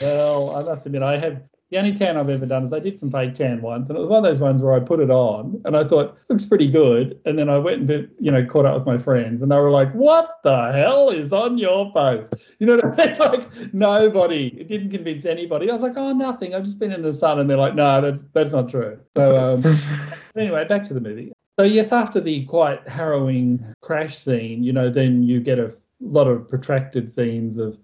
well, 0.00 0.56
I 0.56 0.62
must 0.62 0.86
admit, 0.86 1.02
I 1.02 1.18
have 1.18 1.42
the 1.70 1.78
only 1.78 1.92
tan 1.92 2.16
I've 2.16 2.28
ever 2.28 2.46
done 2.46 2.66
is 2.66 2.72
I 2.72 2.80
did 2.80 2.98
some 2.98 3.12
fake 3.12 3.34
tan 3.34 3.62
once, 3.62 3.88
and 3.88 3.96
it 3.96 4.00
was 4.00 4.10
one 4.10 4.18
of 4.18 4.24
those 4.24 4.40
ones 4.40 4.60
where 4.60 4.72
I 4.72 4.80
put 4.80 4.98
it 4.98 5.10
on 5.10 5.60
and 5.64 5.76
I 5.76 5.84
thought 5.84 6.18
this 6.18 6.28
looks 6.28 6.44
pretty 6.44 6.68
good, 6.68 7.20
and 7.24 7.38
then 7.38 7.48
I 7.48 7.58
went 7.58 7.88
and 7.88 8.10
you 8.18 8.30
know 8.30 8.44
caught 8.44 8.66
up 8.66 8.74
with 8.74 8.86
my 8.86 8.98
friends, 8.98 9.40
and 9.40 9.52
they 9.52 9.56
were 9.56 9.70
like, 9.70 9.92
"What 9.92 10.40
the 10.42 10.72
hell 10.72 11.10
is 11.10 11.32
on 11.32 11.58
your 11.58 11.92
face?" 11.92 12.28
You 12.58 12.66
know 12.66 12.76
what 12.76 13.00
I 13.00 13.06
mean? 13.06 13.16
Like 13.20 13.74
nobody, 13.74 14.48
it 14.58 14.66
didn't 14.66 14.90
convince 14.90 15.24
anybody. 15.24 15.70
I 15.70 15.72
was 15.72 15.82
like, 15.82 15.96
"Oh, 15.96 16.12
nothing. 16.12 16.54
I've 16.54 16.64
just 16.64 16.78
been 16.78 16.92
in 16.92 17.02
the 17.02 17.14
sun," 17.14 17.38
and 17.38 17.48
they're 17.48 17.56
like, 17.56 17.76
"No, 17.76 18.00
that's 18.00 18.24
that's 18.32 18.52
not 18.52 18.68
true." 18.68 18.98
So 19.16 19.54
um, 19.54 19.78
anyway, 20.36 20.64
back 20.64 20.84
to 20.86 20.94
the 20.94 21.00
movie. 21.00 21.32
So 21.58 21.64
yes, 21.64 21.92
after 21.92 22.20
the 22.20 22.44
quite 22.46 22.86
harrowing 22.88 23.64
crash 23.80 24.18
scene, 24.18 24.64
you 24.64 24.72
know, 24.72 24.90
then 24.90 25.22
you 25.22 25.40
get 25.40 25.58
a 25.58 25.72
lot 26.00 26.26
of 26.26 26.48
protracted 26.48 27.10
scenes 27.10 27.58
of. 27.58 27.78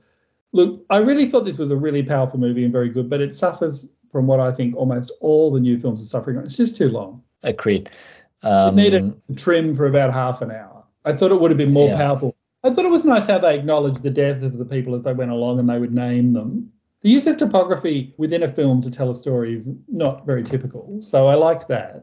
Look, 0.57 0.87
I 0.89 0.97
really 0.99 1.27
thought 1.27 1.45
this 1.45 1.59
was 1.59 1.71
a 1.71 1.77
really 1.77 2.03
powerful 2.03 2.41
movie 2.41 2.65
and 2.65 2.73
very 2.73 2.89
good, 2.89 3.11
but 3.11 3.21
it 3.21 3.35
suffers 3.35 3.87
from 4.11 4.27
what 4.27 4.41
I 4.41 4.51
think 4.53 4.75
almost 4.75 5.13
all 5.21 5.51
the 5.51 5.61
new 5.61 5.79
films 5.79 6.01
are 6.03 6.07
suffering. 6.07 6.37
from. 6.39 6.47
It's 6.47 6.57
just 6.57 6.77
too 6.77 6.89
long. 6.89 7.23
Agreed. 7.43 7.89
It 7.89 8.47
Um, 8.47 8.75
needed 8.75 9.13
a 9.29 9.35
trim 9.35 9.75
for 9.75 9.85
about 9.87 10.15
half 10.15 10.41
an 10.41 10.51
hour. 10.51 10.83
I 11.05 11.13
thought 11.13 11.31
it 11.31 11.39
would 11.39 11.51
have 11.51 11.59
been 11.59 11.75
more 11.75 11.89
Yeah. 11.89 11.97
powerful. 11.99 12.35
I 12.65 12.71
thought 12.71 12.87
it 12.87 12.91
was 12.91 13.05
nice 13.05 13.27
how 13.27 13.37
they 13.39 13.55
acknowledged 13.55 14.03
the 14.03 14.11
death 14.11 14.43
of 14.43 14.57
the 14.57 14.65
people 14.65 14.95
as 14.95 15.03
they 15.03 15.13
went 15.13 15.31
along 15.31 15.59
and 15.59 15.69
they 15.69 15.79
would 15.79 15.93
name 15.95 16.33
them. 16.33 16.71
The 17.03 17.11
use 17.11 17.27
of 17.27 17.37
topography 17.37 18.15
within 18.17 18.43
a 18.43 18.49
film 18.49 18.81
to 18.81 18.91
tell 18.91 19.11
a 19.11 19.15
story 19.15 19.55
is 19.55 19.69
not 19.89 20.25
very 20.25 20.43
typical. 20.43 20.97
So 21.03 21.27
I 21.27 21.35
liked 21.35 21.69
that. 21.69 22.03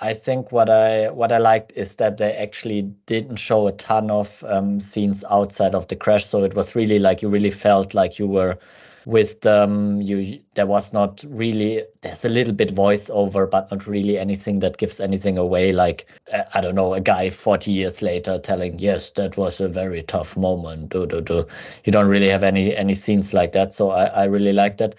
I 0.00 0.12
think 0.14 0.52
what 0.52 0.70
I 0.70 1.10
what 1.10 1.32
I 1.32 1.38
liked 1.38 1.72
is 1.74 1.96
that 1.96 2.18
they 2.18 2.32
actually 2.32 2.82
didn't 3.06 3.36
show 3.36 3.66
a 3.66 3.72
ton 3.72 4.10
of 4.10 4.44
um, 4.46 4.80
scenes 4.80 5.24
outside 5.28 5.74
of 5.74 5.88
the 5.88 5.96
crash, 5.96 6.24
so 6.24 6.44
it 6.44 6.54
was 6.54 6.74
really 6.76 6.98
like 6.98 7.20
you 7.22 7.28
really 7.28 7.50
felt 7.50 7.94
like 7.94 8.18
you 8.18 8.26
were 8.28 8.58
with 9.06 9.40
them. 9.40 10.00
You 10.00 10.40
there 10.54 10.66
was 10.66 10.92
not 10.92 11.24
really 11.28 11.84
there's 12.02 12.24
a 12.24 12.28
little 12.28 12.54
bit 12.54 12.74
voiceover, 12.74 13.50
but 13.50 13.70
not 13.72 13.86
really 13.88 14.18
anything 14.18 14.60
that 14.60 14.76
gives 14.78 15.00
anything 15.00 15.36
away. 15.36 15.72
Like 15.72 16.06
uh, 16.32 16.44
I 16.54 16.60
don't 16.60 16.76
know, 16.76 16.94
a 16.94 17.00
guy 17.00 17.30
forty 17.30 17.72
years 17.72 18.00
later 18.00 18.38
telling, 18.38 18.78
"Yes, 18.78 19.10
that 19.12 19.36
was 19.36 19.60
a 19.60 19.68
very 19.68 20.02
tough 20.02 20.36
moment." 20.36 20.90
Do 20.90 21.06
do 21.06 21.20
do. 21.20 21.44
You 21.84 21.92
don't 21.92 22.08
really 22.08 22.28
have 22.28 22.44
any 22.44 22.76
any 22.76 22.94
scenes 22.94 23.34
like 23.34 23.50
that, 23.52 23.72
so 23.72 23.90
I 23.90 24.04
I 24.06 24.24
really 24.24 24.52
like 24.52 24.76
that. 24.78 24.94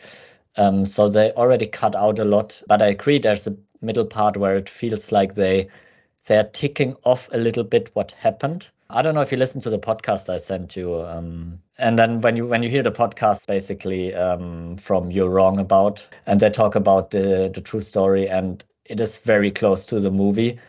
Um, 0.58 0.86
so 0.86 1.08
they 1.08 1.32
already 1.34 1.68
cut 1.68 1.96
out 1.96 2.20
a 2.20 2.26
lot, 2.26 2.62
but 2.68 2.82
I 2.82 2.88
agree. 2.88 3.20
There's 3.20 3.48
a 3.48 3.56
middle 3.82 4.06
part 4.06 4.38
where 4.38 4.58
it 4.58 4.70
feels 4.70 5.12
like 5.12 5.36
they 5.36 5.68
they're 6.26 6.44
ticking 6.44 6.96
off 7.06 7.30
a 7.32 7.38
little 7.38 7.64
bit 7.64 7.90
what 7.94 8.12
happened. 8.12 8.70
I 8.92 9.02
don't 9.02 9.14
know 9.16 9.22
if 9.22 9.32
you 9.32 9.38
listen 9.38 9.62
to 9.62 9.70
the 9.70 9.80
podcast 9.80 10.30
I 10.30 10.38
sent 10.38 10.76
you, 10.76 11.02
um, 11.02 11.60
and 11.78 11.98
then 11.98 12.22
when 12.22 12.36
you 12.36 12.48
when 12.48 12.64
you 12.64 12.70
hear 12.70 12.84
the 12.84 12.92
podcast, 12.92 13.48
basically 13.48 14.14
um, 14.16 14.78
from 14.78 15.12
You're 15.12 15.30
Wrong 15.30 15.60
About, 15.60 16.08
and 16.26 16.40
they 16.40 16.50
talk 16.50 16.76
about 16.76 17.12
the 17.12 17.52
the 17.54 17.62
true 17.62 17.82
story, 17.82 18.28
and 18.28 18.64
it 18.86 19.00
is 19.00 19.20
very 19.20 19.52
close 19.52 19.86
to 19.88 20.00
the 20.00 20.12
movie. 20.12 20.60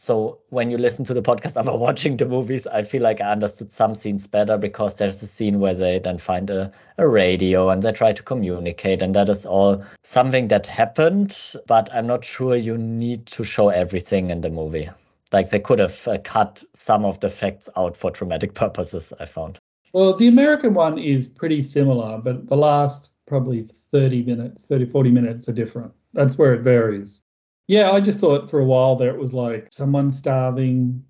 So 0.00 0.38
when 0.50 0.70
you 0.70 0.78
listen 0.78 1.04
to 1.06 1.12
the 1.12 1.22
podcast 1.22 1.56
about 1.60 1.80
watching 1.80 2.16
the 2.16 2.24
movies, 2.24 2.68
I 2.68 2.82
feel 2.82 3.02
like 3.02 3.20
I 3.20 3.32
understood 3.32 3.72
some 3.72 3.96
scenes 3.96 4.28
better 4.28 4.56
because 4.56 4.94
there's 4.94 5.20
a 5.24 5.26
scene 5.26 5.58
where 5.58 5.74
they 5.74 5.98
then 5.98 6.18
find 6.18 6.48
a, 6.50 6.70
a 6.98 7.08
radio 7.08 7.68
and 7.68 7.82
they 7.82 7.90
try 7.90 8.12
to 8.12 8.22
communicate, 8.22 9.02
and 9.02 9.12
that 9.16 9.28
is 9.28 9.44
all 9.44 9.82
something 10.04 10.46
that 10.48 10.68
happened, 10.68 11.36
but 11.66 11.92
I'm 11.92 12.06
not 12.06 12.24
sure 12.24 12.54
you 12.54 12.78
need 12.78 13.26
to 13.26 13.42
show 13.42 13.70
everything 13.70 14.30
in 14.30 14.40
the 14.40 14.50
movie. 14.50 14.88
Like 15.32 15.50
they 15.50 15.58
could 15.58 15.80
have 15.80 16.06
uh, 16.06 16.18
cut 16.22 16.62
some 16.74 17.04
of 17.04 17.18
the 17.18 17.28
facts 17.28 17.68
out 17.76 17.96
for 17.96 18.12
dramatic 18.12 18.54
purposes, 18.62 19.12
I 19.18 19.26
found. 19.26 19.58
Well, 19.92 20.14
the 20.14 20.28
American 20.28 20.74
one 20.74 20.98
is 20.98 21.26
pretty 21.26 21.64
similar, 21.64 22.18
but 22.18 22.48
the 22.48 22.56
last 22.56 23.10
probably 23.26 23.68
30 23.90 24.22
minutes, 24.22 24.66
30, 24.66 24.86
40 24.86 25.10
minutes 25.10 25.48
are 25.48 25.52
different. 25.52 25.92
That's 26.12 26.38
where 26.38 26.54
it 26.54 26.60
varies. 26.60 27.22
Yeah, 27.68 27.90
I 27.90 28.00
just 28.00 28.18
thought 28.18 28.50
for 28.50 28.60
a 28.60 28.64
while 28.64 28.96
there 28.96 29.14
it 29.14 29.20
was 29.20 29.34
like 29.34 29.68
someone's 29.70 30.16
starving, 30.16 31.04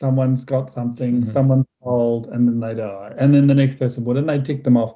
someone's 0.00 0.44
got 0.44 0.70
something, 0.70 1.22
Mhm. 1.22 1.28
someone's 1.28 1.66
old, 1.82 2.28
and 2.28 2.46
then 2.48 2.60
they 2.60 2.74
die. 2.74 3.12
And 3.18 3.34
then 3.34 3.46
the 3.48 3.54
next 3.54 3.78
person 3.78 4.04
would, 4.04 4.16
and 4.16 4.28
they 4.28 4.40
tick 4.40 4.64
them 4.64 4.76
off. 4.76 4.94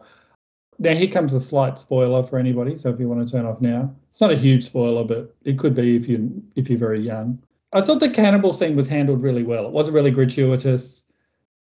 Now, 0.79 0.95
here 0.95 1.09
comes 1.09 1.33
a 1.33 1.41
slight 1.41 1.77
spoiler 1.79 2.23
for 2.23 2.39
anybody. 2.39 2.79
So 2.79 2.89
if 2.89 3.01
you 3.01 3.09
want 3.09 3.27
to 3.27 3.33
turn 3.33 3.47
off 3.47 3.61
now, 3.61 3.93
it's 4.11 4.21
not 4.21 4.31
a 4.31 4.37
huge 4.37 4.65
spoiler, 4.65 5.03
but 5.05 5.35
it 5.45 5.59
could 5.59 5.75
be 5.75 5.97
if 5.97 6.09
you 6.09 6.31
if 6.55 6.71
you're 6.71 6.79
very 6.79 7.01
young. 7.01 7.39
I 7.73 7.81
thought 7.81 7.99
the 8.01 8.09
cannibal 8.09 8.53
scene 8.53 8.77
was 8.77 8.87
handled 8.87 9.21
really 9.23 9.43
well. 9.43 9.67
It 9.67 9.73
wasn't 9.73 9.97
really 9.97 10.13
gratuitous. 10.13 11.05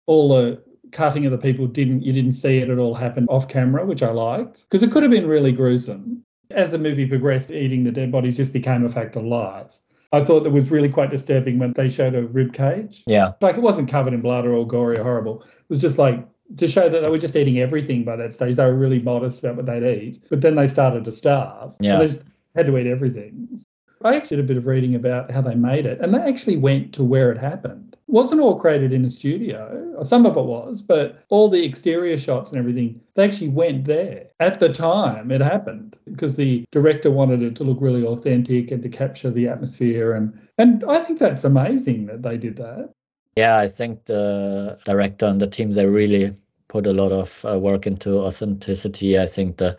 All 0.07 0.27
the 0.29 0.59
cutting 0.91 1.25
of 1.25 1.31
the 1.31 1.37
people 1.37 1.67
didn't 1.67 2.01
you 2.01 2.11
didn't 2.11 2.33
see 2.33 2.57
it 2.57 2.69
at 2.71 2.79
all 2.79 2.95
happen 2.95 3.27
off 3.29 3.47
camera, 3.47 3.85
which 3.85 4.01
I 4.03 4.11
liked 4.11 4.63
because 4.63 4.81
it 4.83 4.91
could 4.91 5.03
have 5.03 5.11
been 5.11 5.27
really 5.27 5.51
gruesome. 5.51 6.23
As 6.51 6.71
the 6.71 6.77
movie 6.77 7.05
progressed, 7.05 7.51
eating 7.51 7.83
the 7.83 7.91
dead 7.91 8.11
bodies 8.11 8.35
just 8.35 8.53
became 8.53 8.85
a 8.85 8.89
fact 8.89 9.15
of 9.15 9.23
life. 9.23 9.67
I 10.11 10.23
thought 10.23 10.43
that 10.43 10.51
was 10.51 10.69
really 10.69 10.89
quite 10.89 11.09
disturbing 11.09 11.57
when 11.57 11.73
they 11.73 11.89
showed 11.89 12.13
a 12.13 12.23
rib 12.23 12.53
cage. 12.53 13.03
Yeah, 13.07 13.31
Like 13.41 13.55
it 13.55 13.61
wasn't 13.61 13.89
covered 13.89 14.13
in 14.13 14.21
blood 14.21 14.45
or 14.45 14.53
all 14.53 14.65
gory 14.65 14.97
or 14.97 15.03
horrible. 15.03 15.41
It 15.41 15.69
was 15.69 15.79
just 15.79 15.97
like 15.97 16.23
to 16.57 16.67
show 16.67 16.87
that 16.87 17.01
they 17.01 17.09
were 17.09 17.17
just 17.17 17.35
eating 17.35 17.59
everything 17.59 18.03
by 18.03 18.15
that 18.17 18.33
stage. 18.33 18.57
They 18.57 18.65
were 18.65 18.75
really 18.75 18.99
modest 18.99 19.43
about 19.43 19.55
what 19.55 19.65
they'd 19.65 19.83
eat. 19.83 20.23
But 20.29 20.41
then 20.41 20.55
they 20.55 20.67
started 20.67 21.05
to 21.05 21.11
starve. 21.11 21.73
Yeah. 21.79 21.93
And 21.93 22.01
they 22.01 22.07
just 22.07 22.25
had 22.55 22.67
to 22.67 22.77
eat 22.77 22.85
everything. 22.85 23.59
I 24.03 24.15
actually 24.15 24.37
did 24.37 24.45
a 24.45 24.47
bit 24.49 24.57
of 24.57 24.67
reading 24.67 24.95
about 24.95 25.31
how 25.31 25.41
they 25.41 25.55
made 25.55 25.85
it, 25.85 26.01
and 26.01 26.13
they 26.13 26.19
actually 26.19 26.57
went 26.57 26.93
to 26.95 27.03
where 27.03 27.31
it 27.31 27.37
happened. 27.37 27.92
Wasn't 28.07 28.41
all 28.41 28.59
created 28.59 28.93
in 28.93 29.05
a 29.05 29.09
studio. 29.09 29.95
Some 30.03 30.25
of 30.25 30.37
it 30.37 30.43
was, 30.43 30.81
but 30.81 31.23
all 31.29 31.49
the 31.49 31.63
exterior 31.63 32.17
shots 32.17 32.49
and 32.49 32.59
everything, 32.59 33.01
they 33.15 33.23
actually 33.23 33.49
went 33.49 33.85
there. 33.85 34.27
At 34.39 34.59
the 34.59 34.69
time 34.69 35.31
it 35.31 35.41
happened 35.41 35.95
because 36.05 36.35
the 36.35 36.65
director 36.71 37.11
wanted 37.11 37.41
it 37.41 37.55
to 37.57 37.63
look 37.63 37.77
really 37.81 38.05
authentic 38.05 38.71
and 38.71 38.83
to 38.83 38.89
capture 38.89 39.31
the 39.31 39.47
atmosphere 39.47 40.13
and 40.13 40.39
and 40.57 40.83
I 40.87 40.99
think 40.99 41.17
that's 41.17 41.43
amazing 41.43 42.05
that 42.07 42.21
they 42.21 42.37
did 42.37 42.57
that. 42.57 42.91
Yeah, 43.35 43.57
I 43.57 43.67
think 43.67 44.05
the 44.05 44.77
director 44.85 45.25
and 45.25 45.41
the 45.41 45.47
team 45.47 45.71
they 45.71 45.87
really 45.87 46.35
put 46.67 46.87
a 46.87 46.93
lot 46.93 47.11
of 47.11 47.45
uh, 47.45 47.59
work 47.59 47.87
into 47.87 48.19
authenticity. 48.19 49.17
I 49.19 49.25
think 49.25 49.57
the 49.57 49.77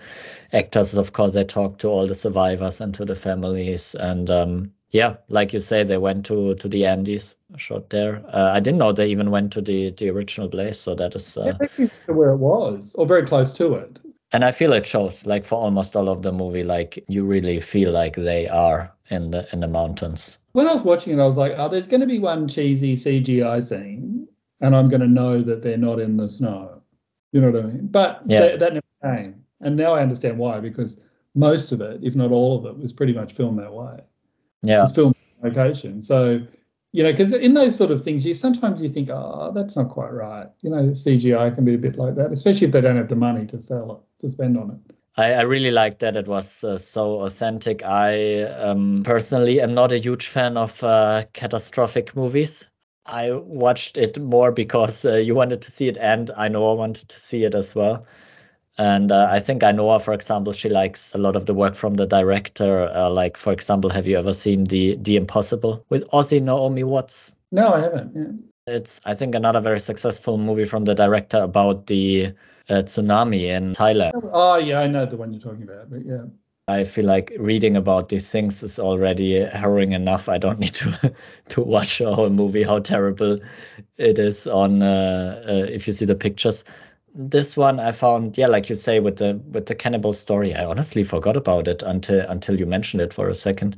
actors, 0.53 0.95
of 0.95 1.13
course, 1.13 1.35
they 1.35 1.45
talked 1.45 1.81
to 1.81 1.89
all 1.89 2.07
the 2.07 2.15
survivors 2.15 2.81
and 2.81 2.95
to 2.95 3.05
the 3.05 3.15
families, 3.15 3.95
and 3.97 4.31
um, 4.31 4.73
yeah, 4.95 5.17
like 5.29 5.53
you 5.53 5.59
say, 5.59 5.83
they 5.83 5.99
went 5.99 6.25
to 6.27 6.55
to 6.55 6.69
the 6.69 6.87
Andes, 6.87 7.35
shot 7.57 7.91
there. 7.91 8.23
Uh, 8.29 8.53
I 8.55 8.61
didn't 8.61 8.79
know 8.79 8.93
they 8.93 9.09
even 9.09 9.33
went 9.33 9.53
to 9.55 9.61
the 9.61 9.91
the 9.91 10.09
original 10.09 10.49
place, 10.49 10.79
so 10.79 10.95
that 10.95 11.17
is 11.17 11.37
uh, 11.37 11.59
yeah, 11.77 11.89
where 12.07 12.31
it 12.31 12.37
was, 12.37 12.95
or 12.95 13.05
very 13.05 13.27
close 13.27 13.53
to 13.55 13.75
it. 13.75 13.99
And 14.33 14.45
I 14.45 14.53
feel 14.53 14.73
it 14.73 14.87
shows, 14.87 15.27
like 15.27 15.45
for 15.45 15.57
almost 15.57 15.97
all 15.97 16.09
of 16.09 16.23
the 16.23 16.31
movie, 16.31 16.63
like 16.63 17.05
you 17.09 17.25
really 17.25 17.59
feel 17.59 17.91
like 17.91 18.15
they 18.15 18.47
are 18.47 18.95
in 19.11 19.33
the 19.33 19.49
in 19.53 19.61
the 19.61 19.69
mountains. 19.69 20.39
When 20.53 20.69
I 20.69 20.73
was 20.73 20.85
watching 20.85 21.13
it, 21.13 21.21
I 21.21 21.27
was 21.27 21.37
like, 21.37 21.55
"Oh, 21.57 21.69
there's 21.69 21.89
going 21.89 22.03
to 22.03 22.07
be 22.07 22.21
one 22.21 22.47
cheesy 22.47 22.95
CGI 22.95 23.65
scene, 23.65 24.29
and 24.61 24.77
I'm 24.77 24.89
going 24.89 25.01
to 25.01 25.09
know 25.09 25.43
that 25.43 25.65
they're 25.65 25.77
not 25.77 25.99
in 25.99 26.17
the 26.19 26.29
snow." 26.29 26.83
You 27.33 27.41
know 27.41 27.51
what 27.51 27.65
I 27.65 27.67
mean? 27.67 27.89
But 27.89 28.23
yeah. 28.29 28.55
that 28.57 28.75
never 28.75 29.17
came, 29.17 29.43
and 29.61 29.75
now 29.75 29.95
I 29.95 30.03
understand 30.03 30.39
why 30.39 30.61
because 30.61 30.99
most 31.35 31.73
of 31.73 31.81
it, 31.81 31.99
if 32.05 32.15
not 32.15 32.31
all 32.31 32.57
of 32.57 32.65
it, 32.67 32.81
was 32.81 32.93
pretty 32.93 33.13
much 33.13 33.33
filmed 33.33 33.59
that 33.59 33.75
way. 33.75 33.99
Yeah, 34.65 34.87
filmed 34.87 35.15
location. 35.43 36.03
So 36.03 36.41
you 36.93 37.03
know, 37.03 37.11
because 37.11 37.33
in 37.33 37.55
those 37.55 37.75
sort 37.75 37.91
of 37.91 38.03
things, 38.03 38.25
you 38.25 38.35
sometimes 38.35 38.81
you 38.81 38.89
think, 38.89 39.11
oh, 39.11 39.51
that's 39.53 39.75
not 39.75 39.89
quite 39.89 40.13
right. 40.13 40.47
You 40.63 40.71
know, 40.71 40.95
CGI 40.95 41.51
can 41.53 41.65
be 41.65 41.75
a 41.75 41.79
bit 41.79 41.97
like 41.97 42.15
that, 42.15 42.33
especially 42.33 42.69
if 42.69 42.73
they 42.73 42.81
don't 42.81 42.97
have 42.97 43.09
the 43.09 43.17
money 43.17 43.47
to 43.47 43.61
sell 43.61 43.93
it, 43.93 44.25
to 44.25 44.31
spend 44.31 44.57
on 44.57 44.71
it. 44.71 44.97
I, 45.17 45.33
I 45.33 45.43
really 45.43 45.73
like 45.73 45.99
that 45.99 46.17
it 46.17 46.29
was 46.29 46.63
uh, 46.63 46.79
so 46.79 47.21
authentic. 47.23 47.85
I 47.85 48.43
um, 48.43 49.03
personally 49.05 49.61
am 49.61 49.75
not 49.75 49.91
a 49.91 49.99
huge 49.99 50.29
fan 50.29 50.57
of 50.57 50.83
uh, 50.85 51.25
catastrophic 51.33 52.15
movies. 52.15 52.69
I 53.07 53.33
watched 53.33 53.99
it 53.99 54.21
more 54.21 54.53
because 54.53 55.05
uh, 55.05 55.17
you 55.17 55.35
wanted 55.35 55.63
to 55.63 55.73
see 55.73 55.89
it, 55.89 55.97
and 55.97 56.31
I 56.37 56.47
know 56.47 56.71
I 56.71 56.75
wanted 56.75 57.09
to 57.09 57.19
see 57.19 57.43
it 57.43 57.57
as 57.57 57.75
well. 57.75 58.07
And 58.77 59.13
uh, 59.13 59.29
I 59.31 59.39
think 59.39 59.63
Ainhoa, 59.63 60.03
for 60.03 60.13
example, 60.13 60.53
she 60.53 60.69
likes 60.69 61.15
a 61.15 61.19
lot 61.19 61.37
of 61.37 61.47
the 61.47 61.55
work 61.55 61.75
from 61.75 61.95
the 61.95 62.07
director. 62.07 62.91
Uh, 62.93 63.09
like, 63.09 63.37
for 63.37 63.53
example, 63.53 63.89
have 63.91 64.07
you 64.07 64.19
ever 64.19 64.33
seen 64.33 64.65
the 64.65 64.97
The 64.97 65.17
Impossible 65.17 65.85
with 65.91 66.09
Aussie 66.11 66.43
Naomi 66.43 66.83
Watts? 66.83 67.37
No, 67.53 67.73
I 67.73 67.81
haven't. 67.81 68.13
Yeah. 68.17 68.75
It's, 68.75 69.01
I 69.05 69.15
think, 69.15 69.35
another 69.35 69.61
very 69.61 69.81
successful 69.81 70.39
movie 70.39 70.65
from 70.65 70.87
the 70.87 70.95
director 70.95 71.39
about 71.39 71.87
the 71.87 72.33
uh, 72.69 72.75
tsunami 72.83 73.45
in 73.45 73.73
Thailand. 73.73 74.13
Oh, 74.33 74.57
yeah, 74.57 74.81
I 74.81 74.87
know 74.87 75.07
the 75.07 75.17
one 75.17 75.33
you're 75.33 75.41
talking 75.41 75.63
about, 75.63 75.91
but 75.91 76.05
yeah. 76.05 76.25
I 76.67 76.85
feel 76.85 77.05
like 77.05 77.31
reading 77.39 77.77
about 77.77 78.09
these 78.09 78.31
things 78.31 78.63
is 78.63 78.79
already 78.79 79.45
harrowing 79.45 79.93
enough. 79.93 80.31
I 80.31 80.39
don't 80.39 80.59
need 80.65 80.75
to 80.75 81.15
to 81.51 81.61
watch 81.61 82.01
a 82.01 82.15
whole 82.15 82.31
movie 82.31 82.63
how 82.63 82.79
terrible 82.79 83.39
it 83.99 84.19
is 84.19 84.47
on 84.47 84.83
uh, 84.83 85.43
uh, 85.47 85.67
if 85.71 85.87
you 85.87 85.93
see 85.93 86.07
the 86.07 86.15
pictures 86.15 86.65
this 87.15 87.57
one 87.57 87.79
I 87.79 87.93
found, 87.93 88.37
yeah, 88.37 88.49
like 88.49 88.69
you 88.69 88.75
say, 88.75 89.01
with 89.01 89.17
the 89.17 89.41
with 89.53 89.67
the 89.67 89.75
cannibal 89.75 90.13
story, 90.13 90.55
I 90.55 90.65
honestly 90.65 91.05
forgot 91.05 91.37
about 91.37 91.69
it 91.69 91.83
until 91.83 92.21
until 92.29 92.59
you 92.59 92.67
mentioned 92.67 93.03
it 93.03 93.13
for 93.13 93.29
a 93.29 93.35
second. 93.35 93.77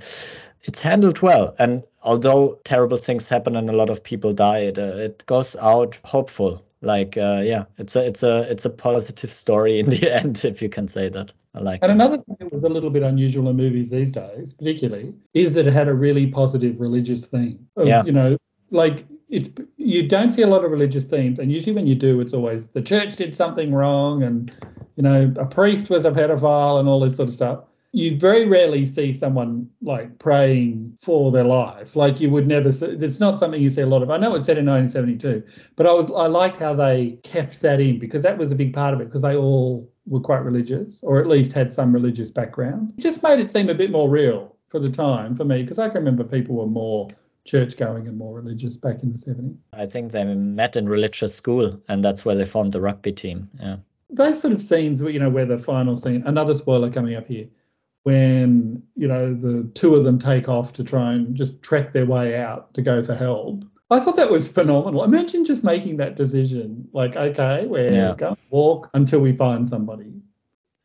It's 0.63 0.81
handled 0.81 1.21
well, 1.21 1.55
and 1.59 1.85
although 2.03 2.59
terrible 2.65 2.99
things 2.99 3.29
happen 3.29 3.55
and 3.55 3.71
a 3.71 3.73
lot 3.73 3.89
of 3.89 4.03
people 4.03 4.33
die, 4.33 4.61
it, 4.61 4.79
uh, 4.79 4.97
it 4.97 5.25
goes 5.27 5.55
out 5.57 5.97
hopeful. 6.05 6.65
Like, 6.81 7.17
uh, 7.17 7.43
yeah, 7.45 7.65
it's 7.79 7.95
a 7.95 8.07
it's 8.07 8.23
a 8.23 8.51
it's 8.51 8.65
a 8.65 8.71
positive 8.71 9.31
story 9.31 9.79
in 9.79 9.91
the 9.91 10.13
end, 10.13 10.45
if 10.45 10.63
you 10.63 10.69
can 10.69 10.89
say 10.89 11.09
that. 11.11 11.33
I 11.55 11.61
like. 11.61 11.81
And 11.83 11.91
that. 11.91 11.95
another 11.95 12.23
thing 12.23 12.37
that 12.41 12.53
was 12.53 12.65
a 12.65 12.69
little 12.69 12.91
bit 12.91 13.03
unusual 13.03 13.49
in 13.49 13.57
movies 13.57 13.91
these 13.91 14.13
days, 14.13 14.55
particularly, 14.55 15.15
is 15.35 15.55
that 15.55 15.67
it 15.67 15.73
had 15.73 15.89
a 15.89 15.95
really 15.95 16.27
positive 16.27 16.81
religious 16.81 17.27
theme. 17.27 17.67
Of, 17.77 17.87
yeah. 17.87 18.03
You 18.05 18.13
know, 18.13 18.37
like 18.71 19.07
it's 19.29 19.51
you 19.77 20.07
don't 20.07 20.31
see 20.31 20.43
a 20.43 20.47
lot 20.47 20.65
of 20.65 20.71
religious 20.71 21.05
themes, 21.05 21.39
and 21.39 21.51
usually 21.51 21.73
when 21.73 21.87
you 21.87 21.95
do, 21.95 22.21
it's 22.21 22.33
always 22.33 22.69
the 22.69 22.83
church 22.83 23.17
did 23.17 23.35
something 23.35 23.75
wrong, 23.75 24.23
and 24.23 24.53
you 24.97 25.03
know 25.03 25.33
a 25.37 25.47
priest 25.47 25.91
was 25.91 26.05
a 26.05 26.11
pedophile, 26.11 26.79
and 26.79 26.89
all 26.89 27.01
this 27.01 27.17
sort 27.17 27.29
of 27.29 27.35
stuff. 27.35 27.65
You 27.93 28.19
very 28.19 28.45
rarely 28.47 28.85
see 28.85 29.15
someone 29.15 29.71
like 29.81 30.19
praying 30.19 30.99
for 31.01 31.33
their 31.33 31.45
life. 31.45 31.97
Like 31.97 32.21
you 32.21 32.31
would 32.31 32.47
never. 32.47 32.71
See, 32.71 32.87
it's 32.87 33.21
not 33.21 33.39
something 33.39 33.61
you 33.61 33.71
see 33.71 33.81
a 33.81 33.87
lot 33.87 34.03
of. 34.03 34.11
I 34.11 34.19
know 34.19 34.35
it's 34.35 34.47
set 34.47 34.59
in 34.59 34.67
1972, 34.67 35.43
but 35.77 35.87
I 35.87 35.93
was 35.93 36.11
I 36.15 36.27
liked 36.27 36.59
how 36.59 36.75
they 36.75 37.19
kept 37.25 37.61
that 37.63 37.81
in 37.81 37.99
because 37.99 38.23
that 38.23 38.39
was 38.39 38.53
a 38.53 38.57
big 38.57 38.75
part 38.75 38.95
of 38.95 39.01
it 39.01 39.07
because 39.07 39.23
they 39.23 39.35
all 39.35 39.91
were 40.07 40.21
quite 40.21 40.45
religious, 40.45 41.01
or 41.03 41.19
at 41.19 41.27
least 41.27 41.53
had 41.53 41.75
some 41.75 41.93
religious 41.93 42.31
background. 42.31 42.93
It 42.99 43.01
just 43.01 43.23
made 43.23 43.41
it 43.41 43.51
seem 43.51 43.71
a 43.71 43.75
bit 43.75 43.91
more 43.91 44.09
real 44.09 44.55
for 44.69 44.79
the 44.79 44.91
time 44.91 45.35
for 45.35 45.45
me 45.45 45.63
because 45.63 45.79
I 45.79 45.89
can 45.89 45.99
remember 45.99 46.23
people 46.23 46.57
were 46.57 46.67
more 46.67 47.09
church 47.47 47.77
going 47.77 48.07
and 48.09 48.19
more 48.19 48.35
religious 48.35 48.77
back 48.77 49.03
in 49.03 49.13
the 49.13 49.19
70s. 49.19 49.57
I 49.73 49.87
think 49.87 50.13
they 50.13 50.25
met 50.25 50.77
in 50.77 50.89
religious 50.89 51.35
school 51.35 51.81
and 51.89 52.05
that's 52.05 52.25
where 52.25 52.35
they 52.35 52.45
formed 52.45 52.73
the 52.73 52.81
rugby 52.81 53.13
team. 53.13 53.49
Yeah. 53.59 53.77
Those 54.11 54.41
sort 54.41 54.53
of 54.53 54.63
scenes, 54.63 55.01
you 55.01 55.19
know, 55.19 55.31
where 55.31 55.47
the 55.47 55.59
final 55.59 55.97
scene, 55.97 56.23
another 56.27 56.55
spoiler 56.55 56.91
coming 56.91 57.15
up 57.15 57.27
here, 57.27 57.47
when, 58.03 58.83
you 58.95 59.09
know, 59.09 59.35
the 59.35 59.69
two 59.75 59.95
of 59.95 60.05
them 60.05 60.19
take 60.19 60.49
off 60.49 60.73
to 60.75 60.85
try 60.85 61.13
and 61.13 61.35
just 61.35 61.61
trek 61.63 61.93
their 61.93 62.07
way 62.07 62.37
out 62.37 62.73
to 62.75 62.83
go 62.83 63.03
for 63.03 63.15
help. 63.15 63.65
I 63.91 64.01
thought 64.01 64.17
that 64.17 64.31
was 64.31 64.49
phenomenal. 64.49 65.05
Imagine 65.05 65.45
just 65.45 65.65
making 65.65 65.97
that 65.99 66.17
decision. 66.17 66.89
Like, 66.93 67.17
okay, 67.17 67.67
we're 67.67 67.93
yeah. 67.93 68.15
going 68.17 68.37
to 68.37 68.43
walk 68.51 68.91
until 68.95 69.21
we 69.21 69.33
find 69.33 69.67
somebody. 69.67 70.13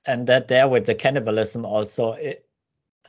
And 0.05 0.25
that 0.27 0.47
there 0.47 0.67
with 0.67 0.85
the 0.85 0.95
cannibalism 0.95 1.63
also, 1.63 2.13
it, 2.13 2.45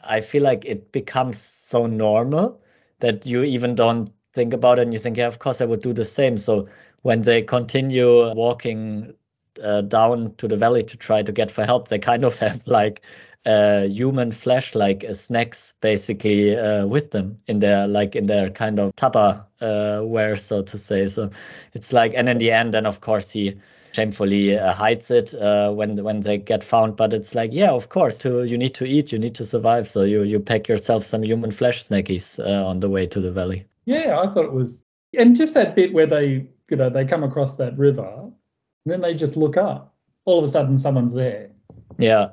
I 0.06 0.20
feel 0.20 0.42
like 0.42 0.64
it 0.64 0.92
becomes 0.92 1.38
so 1.38 1.86
normal 1.86 2.62
that 3.02 3.26
you 3.26 3.42
even 3.42 3.74
don't 3.74 4.10
think 4.32 4.54
about 4.54 4.78
it 4.78 4.82
and 4.82 4.92
you 4.92 4.98
think, 4.98 5.16
yeah, 5.16 5.26
of 5.26 5.38
course 5.38 5.60
I 5.60 5.66
would 5.66 5.82
do 5.82 5.92
the 5.92 6.04
same. 6.04 6.38
So 6.38 6.66
when 7.02 7.22
they 7.22 7.42
continue 7.42 8.32
walking 8.34 9.12
uh, 9.62 9.82
down 9.82 10.34
to 10.36 10.48
the 10.48 10.56
valley 10.56 10.82
to 10.84 10.96
try 10.96 11.22
to 11.22 11.32
get 11.32 11.50
for 11.50 11.64
help, 11.64 11.88
they 11.88 11.98
kind 11.98 12.24
of 12.24 12.38
have 12.38 12.62
like 12.66 13.02
uh, 13.44 13.82
human 13.82 14.30
flesh, 14.30 14.74
like 14.74 15.04
uh, 15.04 15.12
snacks, 15.12 15.74
basically 15.80 16.56
uh, 16.56 16.86
with 16.86 17.10
them 17.10 17.38
in 17.48 17.58
their 17.58 17.88
like 17.88 18.14
in 18.14 18.26
their 18.26 18.50
kind 18.50 18.78
of 18.78 18.94
tupper 18.96 19.44
uh, 19.60 20.00
wear, 20.04 20.36
so 20.36 20.62
to 20.62 20.78
say. 20.78 21.06
So 21.08 21.28
it's 21.74 21.92
like, 21.92 22.14
and 22.14 22.28
in 22.28 22.38
the 22.38 22.52
end, 22.52 22.72
then 22.72 22.86
of 22.86 23.00
course 23.00 23.30
he 23.30 23.56
shamefully 23.92 24.58
uh, 24.58 24.72
hides 24.72 25.10
it 25.10 25.34
uh, 25.34 25.70
when 25.72 26.02
when 26.02 26.20
they 26.20 26.38
get 26.38 26.64
found. 26.64 26.96
But 26.96 27.12
it's 27.12 27.34
like, 27.34 27.50
yeah, 27.52 27.70
of 27.70 27.88
course, 27.88 28.18
to 28.20 28.44
you 28.44 28.58
need 28.58 28.74
to 28.74 28.84
eat, 28.84 29.12
you 29.12 29.18
need 29.18 29.34
to 29.36 29.44
survive. 29.44 29.86
So 29.88 30.02
you 30.02 30.22
you 30.22 30.40
pack 30.40 30.68
yourself 30.68 31.04
some 31.04 31.22
human 31.22 31.50
flesh 31.50 31.82
snackies 31.82 32.38
uh, 32.44 32.66
on 32.66 32.80
the 32.80 32.88
way 32.88 33.06
to 33.06 33.20
the 33.20 33.32
valley. 33.32 33.66
Yeah, 33.84 34.20
I 34.20 34.26
thought 34.26 34.44
it 34.44 34.52
was, 34.52 34.84
and 35.18 35.36
just 35.36 35.54
that 35.54 35.74
bit 35.74 35.92
where 35.92 36.06
they 36.06 36.46
you 36.70 36.76
know 36.76 36.90
they 36.90 37.04
come 37.04 37.22
across 37.22 37.56
that 37.56 37.76
river, 37.78 38.08
and 38.14 38.32
then 38.86 39.00
they 39.00 39.14
just 39.14 39.36
look 39.36 39.56
up. 39.56 39.94
All 40.24 40.38
of 40.38 40.44
a 40.44 40.48
sudden, 40.48 40.78
someone's 40.78 41.12
there. 41.12 41.50
Yeah. 41.98 42.30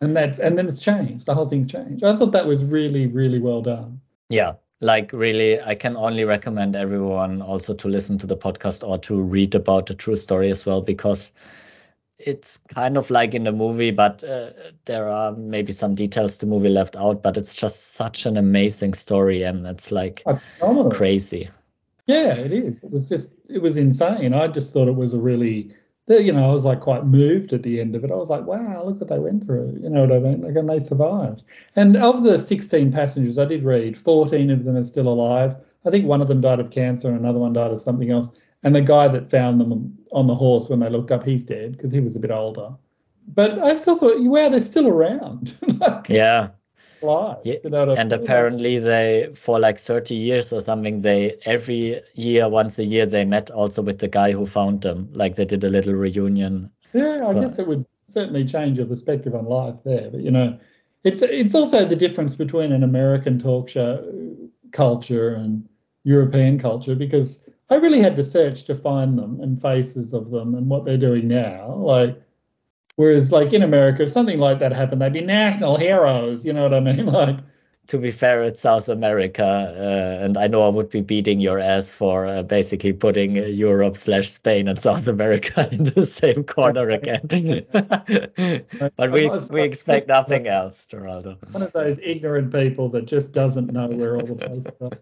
And 0.00 0.16
that's 0.16 0.38
and 0.38 0.58
then 0.58 0.68
it's 0.68 0.78
changed. 0.78 1.26
The 1.26 1.34
whole 1.34 1.48
thing's 1.48 1.66
changed. 1.66 2.04
I 2.04 2.16
thought 2.16 2.32
that 2.32 2.46
was 2.46 2.64
really 2.64 3.06
really 3.06 3.38
well 3.38 3.62
done. 3.62 4.00
Yeah, 4.28 4.54
like 4.84 5.12
really 5.12 5.60
i 5.62 5.74
can 5.74 5.96
only 5.96 6.24
recommend 6.24 6.76
everyone 6.76 7.40
also 7.40 7.74
to 7.74 7.88
listen 7.88 8.18
to 8.18 8.26
the 8.26 8.36
podcast 8.36 8.86
or 8.86 8.98
to 8.98 9.20
read 9.20 9.54
about 9.54 9.86
the 9.86 9.94
true 9.94 10.16
story 10.16 10.50
as 10.50 10.66
well 10.66 10.82
because 10.82 11.32
it's 12.18 12.58
kind 12.68 12.96
of 12.96 13.10
like 13.10 13.34
in 13.34 13.44
the 13.44 13.52
movie 13.52 13.90
but 13.90 14.22
uh, 14.24 14.50
there 14.84 15.08
are 15.08 15.32
maybe 15.32 15.72
some 15.72 15.94
details 15.94 16.38
the 16.38 16.46
movie 16.46 16.68
left 16.68 16.96
out 16.96 17.22
but 17.22 17.36
it's 17.36 17.54
just 17.54 17.94
such 17.94 18.26
an 18.26 18.36
amazing 18.36 18.94
story 18.94 19.42
and 19.42 19.66
it's 19.66 19.90
like 19.90 20.22
crazy. 20.90 21.48
Yeah 22.06 22.34
it 22.34 22.52
is. 22.52 22.74
It 22.82 22.90
was 22.90 23.08
just 23.08 23.30
it 23.48 23.62
was 23.62 23.76
insane. 23.76 24.34
I 24.34 24.48
just 24.48 24.72
thought 24.72 24.88
it 24.88 24.94
was 24.94 25.14
a 25.14 25.18
really 25.18 25.74
you 26.08 26.32
know, 26.32 26.50
I 26.50 26.52
was 26.52 26.64
like 26.64 26.80
quite 26.80 27.06
moved 27.06 27.52
at 27.52 27.62
the 27.62 27.80
end 27.80 27.96
of 27.96 28.04
it. 28.04 28.10
I 28.10 28.16
was 28.16 28.30
like, 28.30 28.44
wow, 28.44 28.84
look 28.84 29.00
what 29.00 29.08
they 29.08 29.18
went 29.18 29.44
through. 29.44 29.78
You 29.82 29.88
know 29.88 30.02
what 30.02 30.12
I 30.12 30.18
mean? 30.18 30.42
Like, 30.42 30.56
and 30.56 30.68
they 30.68 30.80
survived. 30.80 31.44
And 31.76 31.96
of 31.96 32.22
the 32.24 32.38
16 32.38 32.92
passengers, 32.92 33.38
I 33.38 33.46
did 33.46 33.64
read 33.64 33.96
14 33.96 34.50
of 34.50 34.64
them 34.64 34.76
are 34.76 34.84
still 34.84 35.08
alive. 35.08 35.56
I 35.86 35.90
think 35.90 36.06
one 36.06 36.20
of 36.20 36.28
them 36.28 36.40
died 36.40 36.60
of 36.60 36.70
cancer 36.70 37.08
and 37.08 37.18
another 37.18 37.38
one 37.38 37.52
died 37.52 37.70
of 37.70 37.82
something 37.82 38.10
else. 38.10 38.30
And 38.62 38.74
the 38.74 38.80
guy 38.80 39.08
that 39.08 39.30
found 39.30 39.60
them 39.60 39.96
on 40.12 40.26
the 40.26 40.34
horse 40.34 40.68
when 40.68 40.80
they 40.80 40.88
looked 40.88 41.10
up, 41.10 41.24
he's 41.24 41.44
dead 41.44 41.72
because 41.72 41.92
he 41.92 42.00
was 42.00 42.16
a 42.16 42.20
bit 42.20 42.30
older. 42.30 42.70
But 43.28 43.58
I 43.58 43.74
still 43.74 43.96
thought, 43.96 44.20
wow, 44.20 44.48
they're 44.48 44.60
still 44.60 44.88
around. 44.88 45.54
like, 45.80 46.08
yeah 46.08 46.48
flies. 47.04 47.38
Yeah. 47.44 47.94
and 47.96 48.12
apparently 48.12 48.78
they 48.78 49.30
for 49.34 49.58
like 49.58 49.78
30 49.78 50.14
years 50.14 50.52
or 50.52 50.60
something 50.60 51.00
they 51.00 51.36
every 51.44 52.02
year 52.14 52.48
once 52.48 52.78
a 52.78 52.84
year 52.84 53.06
they 53.06 53.24
met 53.24 53.50
also 53.50 53.82
with 53.82 53.98
the 53.98 54.08
guy 54.08 54.32
who 54.32 54.46
found 54.46 54.82
them 54.82 55.08
like 55.12 55.36
they 55.36 55.44
did 55.44 55.64
a 55.64 55.68
little 55.68 55.94
reunion 55.94 56.70
yeah 56.92 57.20
i 57.26 57.34
guess 57.34 57.58
it 57.58 57.66
would 57.66 57.86
certainly 58.08 58.44
change 58.44 58.78
your 58.78 58.86
perspective 58.86 59.34
on 59.34 59.44
life 59.44 59.82
there 59.84 60.10
but 60.10 60.20
you 60.20 60.30
know 60.30 60.58
it's 61.04 61.22
it's 61.22 61.54
also 61.54 61.84
the 61.84 61.96
difference 61.96 62.34
between 62.34 62.72
an 62.72 62.82
american 62.82 63.38
talk 63.38 63.68
show 63.68 64.12
culture 64.72 65.34
and 65.34 65.68
european 66.04 66.58
culture 66.58 66.94
because 66.94 67.44
I 67.70 67.76
really 67.76 68.00
had 68.00 68.16
to 68.16 68.24
search 68.24 68.64
to 68.64 68.74
find 68.74 69.18
them 69.18 69.40
and 69.40 69.60
faces 69.60 70.12
of 70.12 70.30
them 70.30 70.54
and 70.54 70.68
what 70.68 70.84
they're 70.84 70.98
doing 70.98 71.28
now. 71.28 71.74
Like, 71.74 72.20
whereas 72.96 73.32
like 73.32 73.52
in 73.52 73.62
America, 73.62 74.02
if 74.02 74.10
something 74.10 74.38
like 74.38 74.58
that 74.58 74.72
happened, 74.72 75.02
they'd 75.02 75.12
be 75.12 75.20
national 75.20 75.76
heroes. 75.76 76.44
You 76.44 76.52
know 76.52 76.62
what 76.62 76.74
I 76.74 76.80
mean? 76.80 77.06
Like, 77.14 77.38
to 77.88 77.98
be 77.98 78.10
fair, 78.10 78.42
it's 78.42 78.60
South 78.60 78.88
America, 78.88 79.44
uh, 79.44 80.24
and 80.24 80.38
I 80.38 80.46
know 80.46 80.64
I 80.64 80.68
would 80.68 80.88
be 80.88 81.02
beating 81.02 81.38
your 81.40 81.58
ass 81.58 81.92
for 81.92 82.26
uh, 82.26 82.42
basically 82.42 82.94
putting 82.94 83.36
Europe 83.36 83.98
slash 83.98 84.28
Spain 84.28 84.68
and 84.68 84.78
South 84.78 85.06
America 85.06 85.68
in 85.72 85.84
the 85.84 86.06
same 86.06 86.44
corner 86.44 86.88
again. 86.88 87.20
but 88.96 89.10
we 89.12 89.30
we 89.50 89.62
expect 89.62 90.08
nothing 90.08 90.46
else, 90.46 90.86
Geraldo. 90.90 91.36
One 91.52 91.62
of 91.62 91.72
those 91.72 91.98
ignorant 92.02 92.52
people 92.52 92.88
that 92.90 93.04
just 93.04 93.32
doesn't 93.32 93.70
know 93.70 93.88
where 93.88 94.16
all 94.16 94.26
the 94.26 94.34
places 94.34 94.66
are. 94.80 94.98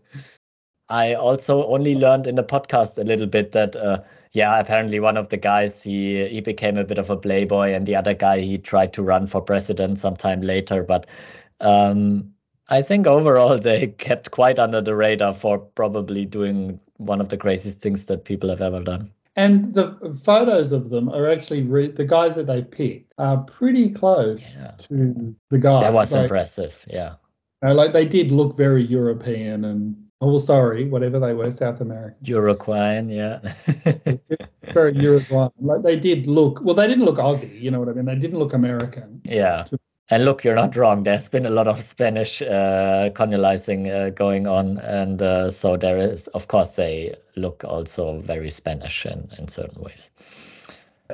I 0.93 1.15
also 1.15 1.67
only 1.67 1.95
learned 1.95 2.27
in 2.27 2.35
the 2.35 2.45
podcast 2.45 2.99
a 2.99 3.05
little 3.05 3.27
bit 3.27 3.53
that. 3.53 3.75
Uh, 3.75 4.03
yeah, 4.35 4.59
apparently 4.59 4.99
one 4.99 5.19
of 5.19 5.29
the 5.29 5.37
guys 5.37 5.83
he 5.83 6.27
he 6.27 6.41
became 6.41 6.79
a 6.79 6.85
bit 6.85 6.97
of 6.97 7.11
a 7.11 7.19
playboy, 7.19 7.73
and 7.73 7.87
the 7.87 7.95
other 7.95 8.15
guy 8.15 8.41
he 8.41 8.57
tried 8.57 8.95
to 8.95 9.03
run 9.03 9.27
for 9.27 9.43
president 9.43 9.99
sometime 9.99 10.41
later. 10.41 10.83
But 10.83 11.07
um, 11.61 12.33
I 12.69 12.81
think 12.81 13.07
overall 13.07 13.59
they 13.69 13.89
kept 13.89 14.31
quite 14.31 14.59
under 14.59 14.81
the 14.81 14.95
radar 14.95 15.35
for 15.35 15.59
probably 15.59 16.25
doing 16.25 16.81
one 16.97 17.21
of 17.21 17.29
the 17.29 17.37
craziest 17.37 17.83
things 17.83 18.07
that 18.07 18.25
people 18.25 18.49
have 18.49 18.63
ever 18.63 18.83
done. 18.83 19.11
And 19.37 19.75
the 19.75 20.19
photos 20.25 20.73
of 20.73 20.91
them 20.91 21.09
are 21.09 21.29
actually 21.29 21.63
re- 21.63 21.89
the 21.89 22.05
guys 22.05 22.35
that 22.37 22.47
they 22.47 22.63
picked 22.63 23.15
are 23.19 23.39
pretty 23.45 23.91
close 23.91 24.57
yeah. 24.57 24.73
to 24.79 25.35
the 25.51 25.59
guys. 25.59 25.83
That 25.83 25.93
was 25.93 26.13
like, 26.13 26.23
impressive, 26.23 26.87
yeah. 26.89 27.15
You 27.63 27.69
know, 27.69 27.75
like 27.75 27.93
they 27.93 28.05
did 28.05 28.31
look 28.31 28.57
very 28.57 28.83
European 28.83 29.65
and 29.65 30.02
oh 30.23 30.39
sorry, 30.39 30.89
whatever 30.89 31.19
they 31.19 31.35
were, 31.35 31.51
South 31.53 31.81
American. 31.83 32.17
Uruguayan, 32.23 33.11
yeah. 33.11 33.41
very 34.73 34.97
Uruguayan. 34.97 35.53
Like 35.61 35.83
they 35.83 35.97
did 35.97 36.27
look 36.27 36.63
well, 36.63 36.75
they 36.75 36.87
didn't 36.87 37.05
look 37.05 37.19
Aussie, 37.19 37.61
you 37.61 37.71
know 37.71 37.81
what 37.81 37.91
I 37.91 37.93
mean? 37.93 38.07
They 38.07 38.15
didn't 38.15 38.39
look 38.39 38.55
American. 38.55 39.21
Yeah. 39.25 39.65
To 39.65 39.79
and 40.13 40.27
look, 40.27 40.45
you're 40.45 40.55
not 40.55 40.77
wrong. 40.77 41.05
There's 41.05 41.31
been 41.31 41.47
a 41.47 41.51
lot 41.51 41.67
of 41.67 41.83
Spanish 41.83 42.43
uh, 42.43 43.09
colonializing 43.15 43.89
uh, 43.89 44.11
going 44.11 44.47
on, 44.47 44.77
and 44.81 45.23
uh, 45.23 45.49
so 45.49 45.79
there 45.79 45.97
is, 45.97 46.29
of 46.29 46.49
course, 46.49 46.77
they 46.77 47.15
look 47.37 47.65
also 47.65 48.21
very 48.21 48.51
Spanish 48.51 49.07
in, 49.07 49.31
in 49.39 49.49
certain 49.49 49.81
ways. 49.83 50.11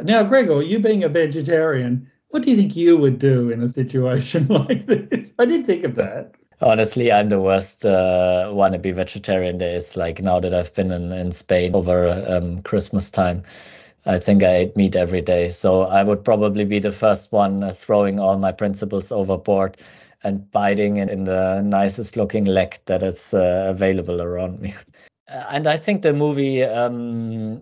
Now, 0.03 0.25
Gregor, 0.25 0.62
you 0.62 0.81
being 0.81 1.05
a 1.05 1.09
vegetarian, 1.09 2.11
what 2.31 2.43
do 2.43 2.50
you 2.50 2.57
think 2.57 2.75
you 2.75 2.97
would 2.97 3.21
do 3.21 3.50
in 3.50 3.62
a 3.62 3.69
situation 3.69 4.47
like 4.67 4.87
this? 4.87 5.33
I 5.38 5.45
did 5.45 5.65
think 5.65 5.85
of 5.85 5.95
that. 5.95 6.35
Honestly, 6.61 7.12
I'm 7.12 7.29
the 7.29 7.41
worst 7.41 7.87
uh, 7.87 8.50
wannabe 8.53 8.93
vegetarian 8.93 9.59
there 9.59 9.77
is. 9.77 9.97
Like 9.97 10.21
now 10.21 10.41
that 10.41 10.53
I've 10.53 10.75
been 10.75 10.91
in, 10.91 11.12
in 11.12 11.31
Spain 11.31 11.75
over 11.75 12.25
um, 12.29 12.62
Christmas 12.62 13.11
time, 13.11 13.45
I 14.07 14.19
think 14.19 14.43
I 14.43 14.57
ate 14.57 14.77
meat 14.77 14.97
every 14.97 15.21
day. 15.21 15.50
So 15.50 15.83
I 15.83 16.03
would 16.03 16.25
probably 16.25 16.65
be 16.65 16.81
the 16.81 16.91
first 16.91 17.31
one 17.31 17.62
uh, 17.62 17.73
throwing 17.73 18.19
all 18.19 18.38
my 18.38 18.50
principles 18.50 19.12
overboard 19.12 19.77
and 20.25 20.50
biting 20.50 20.97
in 20.97 21.25
the 21.25 21.61
nicest 21.62 22.17
looking 22.17 22.45
leg 22.45 22.77
that 22.87 23.05
is 23.05 23.35
uh, 23.35 23.67
available 23.69 24.21
around 24.21 24.61
me. 24.61 24.75
And 25.29 25.67
I 25.67 25.77
think 25.77 26.00
the 26.00 26.15
movie 26.15 26.65
um, 26.65 27.61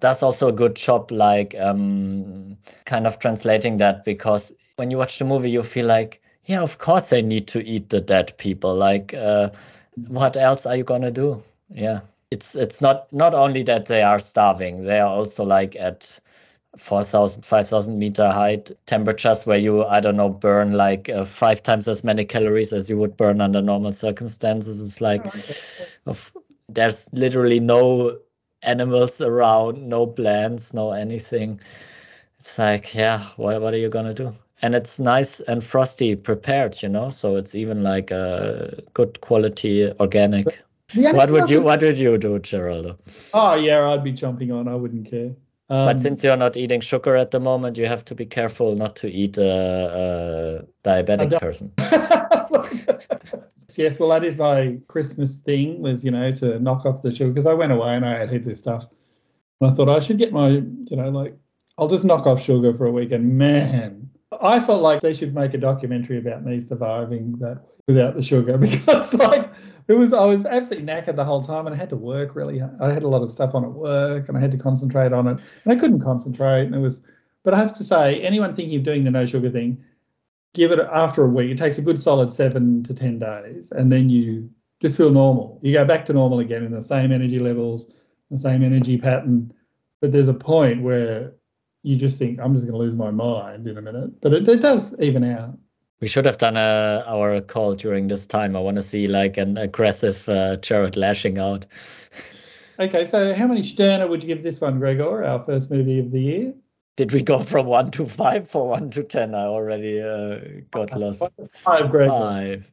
does 0.00 0.22
also 0.22 0.48
a 0.48 0.52
good 0.52 0.76
job, 0.76 1.10
like 1.10 1.54
um, 1.58 2.58
kind 2.84 3.06
of 3.06 3.18
translating 3.18 3.78
that 3.78 4.04
because 4.04 4.52
when 4.76 4.90
you 4.90 4.98
watch 4.98 5.18
the 5.18 5.24
movie, 5.24 5.50
you 5.50 5.62
feel 5.62 5.86
like, 5.86 6.20
yeah, 6.48 6.62
of 6.62 6.78
course 6.78 7.10
they 7.10 7.20
need 7.22 7.46
to 7.48 7.64
eat 7.64 7.90
the 7.90 8.00
dead 8.00 8.36
people. 8.38 8.74
Like, 8.74 9.12
uh, 9.12 9.50
what 10.08 10.36
else 10.36 10.64
are 10.64 10.76
you 10.76 10.82
gonna 10.82 11.10
do? 11.10 11.42
Yeah. 11.70 12.00
It's 12.30 12.56
it's 12.56 12.80
not 12.80 13.12
not 13.12 13.34
only 13.34 13.62
that 13.64 13.86
they 13.86 14.02
are 14.02 14.18
starving 14.18 14.84
they 14.84 14.98
are 15.00 15.08
also 15.08 15.44
like 15.44 15.76
at 15.76 16.20
4000 16.76 17.42
5000 17.42 17.98
meter 17.98 18.30
height 18.30 18.70
temperatures 18.84 19.46
where 19.46 19.58
you 19.58 19.84
i 19.86 19.98
don't 19.98 20.16
know 20.16 20.28
burn 20.28 20.72
like 20.72 21.08
uh, 21.08 21.24
five 21.24 21.62
times 21.62 21.88
as 21.88 22.04
many 22.04 22.26
calories 22.26 22.72
as 22.74 22.90
you 22.90 22.98
would 22.98 23.16
burn 23.16 23.40
under 23.40 23.62
normal 23.62 23.92
circumstances. 23.92 24.80
It's 24.80 25.00
like 25.00 25.24
of, 26.06 26.32
there's 26.68 27.08
literally 27.12 27.60
no 27.60 28.18
animals 28.62 29.20
around 29.22 29.88
no 29.88 30.06
plants 30.06 30.74
no 30.74 30.92
anything. 30.92 31.60
It's 32.38 32.58
like 32.58 32.94
yeah 32.94 33.24
what, 33.36 33.60
what 33.62 33.72
are 33.74 33.78
you 33.78 33.88
gonna 33.88 34.14
do 34.14 34.34
and 34.62 34.74
it's 34.74 34.98
nice 34.98 35.40
and 35.40 35.62
frosty 35.62 36.16
prepared 36.16 36.82
you 36.82 36.88
know 36.88 37.10
so 37.10 37.36
it's 37.36 37.54
even 37.54 37.82
like 37.82 38.10
a 38.10 38.82
good 38.94 39.20
quality 39.20 39.90
organic 40.00 40.62
what 40.94 41.30
would 41.30 41.50
you 41.50 41.60
What 41.60 41.82
would 41.82 41.98
you 41.98 42.16
do, 42.16 42.38
Geraldo? 42.38 42.96
Oh 43.34 43.54
yeah, 43.54 43.90
I'd 43.90 44.02
be 44.02 44.12
jumping 44.12 44.50
on. 44.52 44.68
I 44.68 44.74
wouldn't 44.74 45.10
care. 45.10 45.34
Um, 45.70 45.86
but 45.86 46.00
since 46.00 46.24
you're 46.24 46.36
not 46.36 46.56
eating 46.56 46.80
sugar 46.80 47.14
at 47.14 47.30
the 47.30 47.40
moment, 47.40 47.76
you 47.76 47.86
have 47.86 48.04
to 48.06 48.14
be 48.14 48.24
careful 48.24 48.74
not 48.74 48.96
to 48.96 49.08
eat 49.08 49.36
a, 49.36 50.64
a 50.64 50.88
diabetic 50.88 51.38
person. 51.38 51.70
yes, 53.76 53.98
well, 53.98 54.08
that 54.08 54.24
is 54.24 54.38
my 54.38 54.78
Christmas 54.88 55.40
thing. 55.40 55.82
Was 55.82 56.02
you 56.04 56.10
know 56.10 56.32
to 56.32 56.58
knock 56.58 56.86
off 56.86 57.02
the 57.02 57.14
sugar 57.14 57.32
because 57.32 57.46
I 57.46 57.52
went 57.52 57.72
away 57.72 57.94
and 57.94 58.06
I 58.06 58.18
had 58.18 58.30
heaps 58.30 58.46
of 58.46 58.56
stuff. 58.56 58.86
And 59.60 59.70
I 59.70 59.74
thought 59.74 59.90
I 59.90 60.00
should 60.00 60.16
get 60.16 60.32
my 60.32 60.48
you 60.48 60.96
know 60.96 61.10
like 61.10 61.36
I'll 61.76 61.88
just 61.88 62.06
knock 62.06 62.26
off 62.26 62.40
sugar 62.40 62.72
for 62.72 62.86
a 62.86 62.92
week. 62.92 63.12
And 63.12 63.36
man, 63.36 64.07
I 64.40 64.60
felt 64.60 64.82
like 64.82 65.00
they 65.00 65.14
should 65.14 65.34
make 65.34 65.54
a 65.54 65.58
documentary 65.58 66.18
about 66.18 66.44
me 66.44 66.60
surviving 66.60 67.32
that 67.38 67.70
without 67.86 68.14
the 68.14 68.22
sugar 68.22 68.58
because 68.58 69.14
like 69.14 69.50
it 69.88 69.94
was 69.94 70.12
I 70.12 70.24
was 70.24 70.44
absolutely 70.44 70.86
knackered 70.86 71.16
the 71.16 71.24
whole 71.24 71.42
time, 71.42 71.66
and 71.66 71.74
I 71.74 71.78
had 71.78 71.88
to 71.90 71.96
work 71.96 72.36
really. 72.36 72.62
I 72.80 72.92
had 72.92 73.02
a 73.02 73.08
lot 73.08 73.22
of 73.22 73.30
stuff 73.30 73.54
on 73.54 73.64
at 73.64 73.72
work, 73.72 74.28
and 74.28 74.36
I 74.36 74.40
had 74.40 74.50
to 74.52 74.58
concentrate 74.58 75.12
on 75.12 75.26
it, 75.26 75.40
and 75.64 75.72
I 75.72 75.76
couldn't 75.76 76.00
concentrate. 76.00 76.66
And 76.66 76.74
it 76.74 76.80
was, 76.80 77.02
but 77.42 77.54
I 77.54 77.58
have 77.58 77.72
to 77.74 77.84
say, 77.84 78.20
anyone 78.20 78.54
thinking 78.54 78.78
of 78.78 78.84
doing 78.84 79.04
the 79.04 79.10
no 79.10 79.24
sugar 79.24 79.50
thing, 79.50 79.82
give 80.52 80.72
it 80.72 80.78
after 80.92 81.24
a 81.24 81.28
week. 81.28 81.50
It 81.50 81.58
takes 81.58 81.78
a 81.78 81.82
good 81.82 82.00
solid 82.00 82.30
seven 82.30 82.82
to 82.84 82.92
ten 82.92 83.18
days, 83.18 83.72
and 83.72 83.90
then 83.90 84.10
you 84.10 84.50
just 84.80 84.96
feel 84.96 85.10
normal. 85.10 85.58
You 85.62 85.72
go 85.72 85.84
back 85.86 86.04
to 86.06 86.12
normal 86.12 86.40
again 86.40 86.64
in 86.64 86.70
the 86.70 86.82
same 86.82 87.10
energy 87.10 87.38
levels, 87.38 87.90
the 88.30 88.38
same 88.38 88.62
energy 88.62 88.98
pattern. 88.98 89.52
But 90.00 90.12
there's 90.12 90.28
a 90.28 90.34
point 90.34 90.82
where 90.82 91.32
you 91.82 91.96
just 91.96 92.18
think, 92.18 92.40
I'm 92.40 92.54
just 92.54 92.66
going 92.66 92.72
to 92.74 92.78
lose 92.78 92.94
my 92.94 93.10
mind 93.10 93.66
in 93.66 93.78
a 93.78 93.82
minute. 93.82 94.20
But 94.20 94.32
it, 94.32 94.48
it 94.48 94.60
does 94.60 94.94
even 95.00 95.24
out. 95.24 95.56
We 96.00 96.08
should 96.08 96.26
have 96.26 96.38
done 96.38 96.56
a, 96.56 97.04
our 97.06 97.40
call 97.40 97.74
during 97.74 98.08
this 98.08 98.26
time. 98.26 98.54
I 98.54 98.60
want 98.60 98.76
to 98.76 98.82
see 98.82 99.06
like 99.06 99.36
an 99.36 99.56
aggressive 99.56 100.28
uh, 100.28 100.56
Jared 100.56 100.96
lashing 100.96 101.38
out. 101.38 101.66
Okay, 102.80 103.06
so 103.06 103.34
how 103.34 103.48
many 103.48 103.64
Sterne 103.64 104.08
would 104.08 104.22
you 104.22 104.28
give 104.28 104.44
this 104.44 104.60
one, 104.60 104.78
Gregor, 104.78 105.24
our 105.24 105.44
first 105.44 105.68
movie 105.68 105.98
of 105.98 106.12
the 106.12 106.20
year? 106.20 106.54
Did 106.94 107.12
we 107.12 107.22
go 107.22 107.40
from 107.40 107.66
one 107.66 107.90
to 107.92 108.06
five 108.06 108.48
for 108.48 108.68
one 108.68 108.90
to 108.90 109.02
ten? 109.02 109.34
I 109.34 109.46
already 109.46 110.00
uh, 110.00 110.38
got 110.70 110.96
lost. 110.96 111.24
Five, 111.54 111.90
Gregor. 111.90 112.10
Five. 112.10 112.70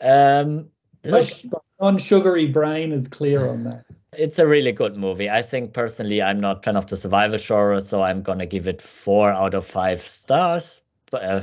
Um, 0.00 0.68
look, 1.04 1.28
non-sugary 1.80 2.46
brain 2.46 2.92
is 2.92 3.08
clear 3.08 3.48
on 3.48 3.64
that. 3.64 3.84
It's 4.18 4.38
a 4.38 4.46
really 4.46 4.72
good 4.72 4.96
movie. 4.96 5.28
I 5.28 5.42
think 5.42 5.72
personally, 5.72 6.22
I'm 6.22 6.40
not 6.40 6.58
a 6.58 6.62
fan 6.62 6.76
of 6.76 6.86
the 6.86 6.96
survival 6.96 7.38
genre, 7.38 7.80
so 7.80 8.02
I'm 8.02 8.22
gonna 8.22 8.46
give 8.46 8.66
it 8.66 8.80
four 8.80 9.30
out 9.30 9.54
of 9.54 9.66
five 9.66 10.00
stars. 10.02 10.80
Uh, 11.12 11.42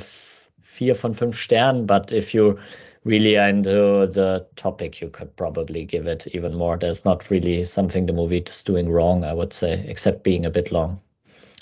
vier 0.61 0.95
von 0.95 1.13
fünf 1.13 1.35
Sternen, 1.35 1.85
but 1.85 2.11
if 2.11 2.33
you 2.33 2.57
really 3.03 3.37
are 3.37 3.49
into 3.49 4.07
the 4.07 4.45
topic, 4.55 5.01
you 5.01 5.09
could 5.09 5.35
probably 5.35 5.85
give 5.85 6.07
it 6.07 6.27
even 6.33 6.55
more. 6.55 6.77
There's 6.77 7.05
not 7.05 7.29
really 7.29 7.63
something 7.63 8.05
the 8.05 8.13
movie 8.13 8.37
is 8.37 8.63
doing 8.63 8.89
wrong, 8.89 9.23
I 9.23 9.33
would 9.33 9.53
say, 9.53 9.83
except 9.87 10.23
being 10.23 10.45
a 10.45 10.49
bit 10.49 10.71
long. 10.71 10.99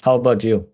How 0.02 0.16
about 0.16 0.44
you? 0.44 0.68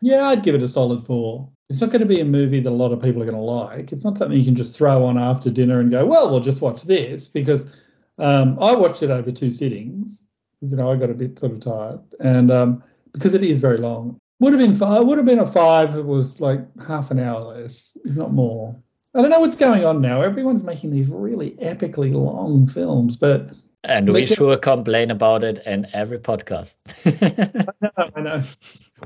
Yeah, 0.00 0.28
I'd 0.28 0.42
give 0.42 0.54
it 0.54 0.62
a 0.62 0.68
solid 0.68 1.04
four. 1.06 1.48
It's 1.68 1.80
not 1.80 1.90
going 1.90 2.00
to 2.00 2.06
be 2.06 2.20
a 2.20 2.24
movie 2.24 2.60
that 2.60 2.70
a 2.70 2.70
lot 2.70 2.92
of 2.92 3.02
people 3.02 3.22
are 3.22 3.26
going 3.26 3.36
to 3.36 3.42
like. 3.42 3.92
It's 3.92 4.04
not 4.04 4.16
something 4.16 4.38
you 4.38 4.44
can 4.44 4.54
just 4.56 4.76
throw 4.76 5.04
on 5.04 5.18
after 5.18 5.50
dinner 5.50 5.80
and 5.80 5.90
go, 5.90 6.06
well, 6.06 6.30
we'll 6.30 6.40
just 6.40 6.62
watch 6.62 6.82
this 6.84 7.28
because 7.28 7.74
um, 8.18 8.58
I 8.60 8.74
watched 8.74 9.02
it 9.02 9.10
over 9.10 9.30
two 9.30 9.50
sittings. 9.50 10.24
because 10.60 10.70
You 10.70 10.76
know, 10.76 10.90
I 10.90 10.96
got 10.96 11.10
a 11.10 11.14
bit 11.14 11.38
sort 11.38 11.52
of 11.52 11.60
tired, 11.60 12.00
and 12.20 12.50
um, 12.50 12.82
because 13.12 13.34
it 13.34 13.42
is 13.42 13.58
very 13.60 13.78
long. 13.78 14.18
Would 14.40 14.52
have 14.52 14.60
been 14.60 14.76
five. 14.76 15.04
Would 15.04 15.18
have 15.18 15.26
been 15.26 15.40
a 15.40 15.46
five. 15.46 15.96
It 15.96 16.04
was 16.04 16.40
like 16.40 16.60
half 16.80 17.10
an 17.10 17.18
hour 17.18 17.40
less, 17.40 17.96
if 18.04 18.14
not 18.14 18.32
more. 18.32 18.76
I 19.14 19.20
don't 19.20 19.30
know 19.30 19.40
what's 19.40 19.56
going 19.56 19.84
on 19.84 20.00
now. 20.00 20.22
Everyone's 20.22 20.62
making 20.62 20.90
these 20.90 21.08
really 21.08 21.52
epically 21.52 22.12
long 22.12 22.68
films, 22.68 23.16
but 23.16 23.50
and 23.84 24.12
we 24.12 24.26
sure 24.26 24.56
complain 24.56 25.10
about 25.10 25.44
it 25.44 25.62
in 25.64 25.86
every 25.92 26.18
podcast. 26.18 26.76
I 27.06 27.72
know, 27.80 28.10
I 28.16 28.20
know. 28.20 28.42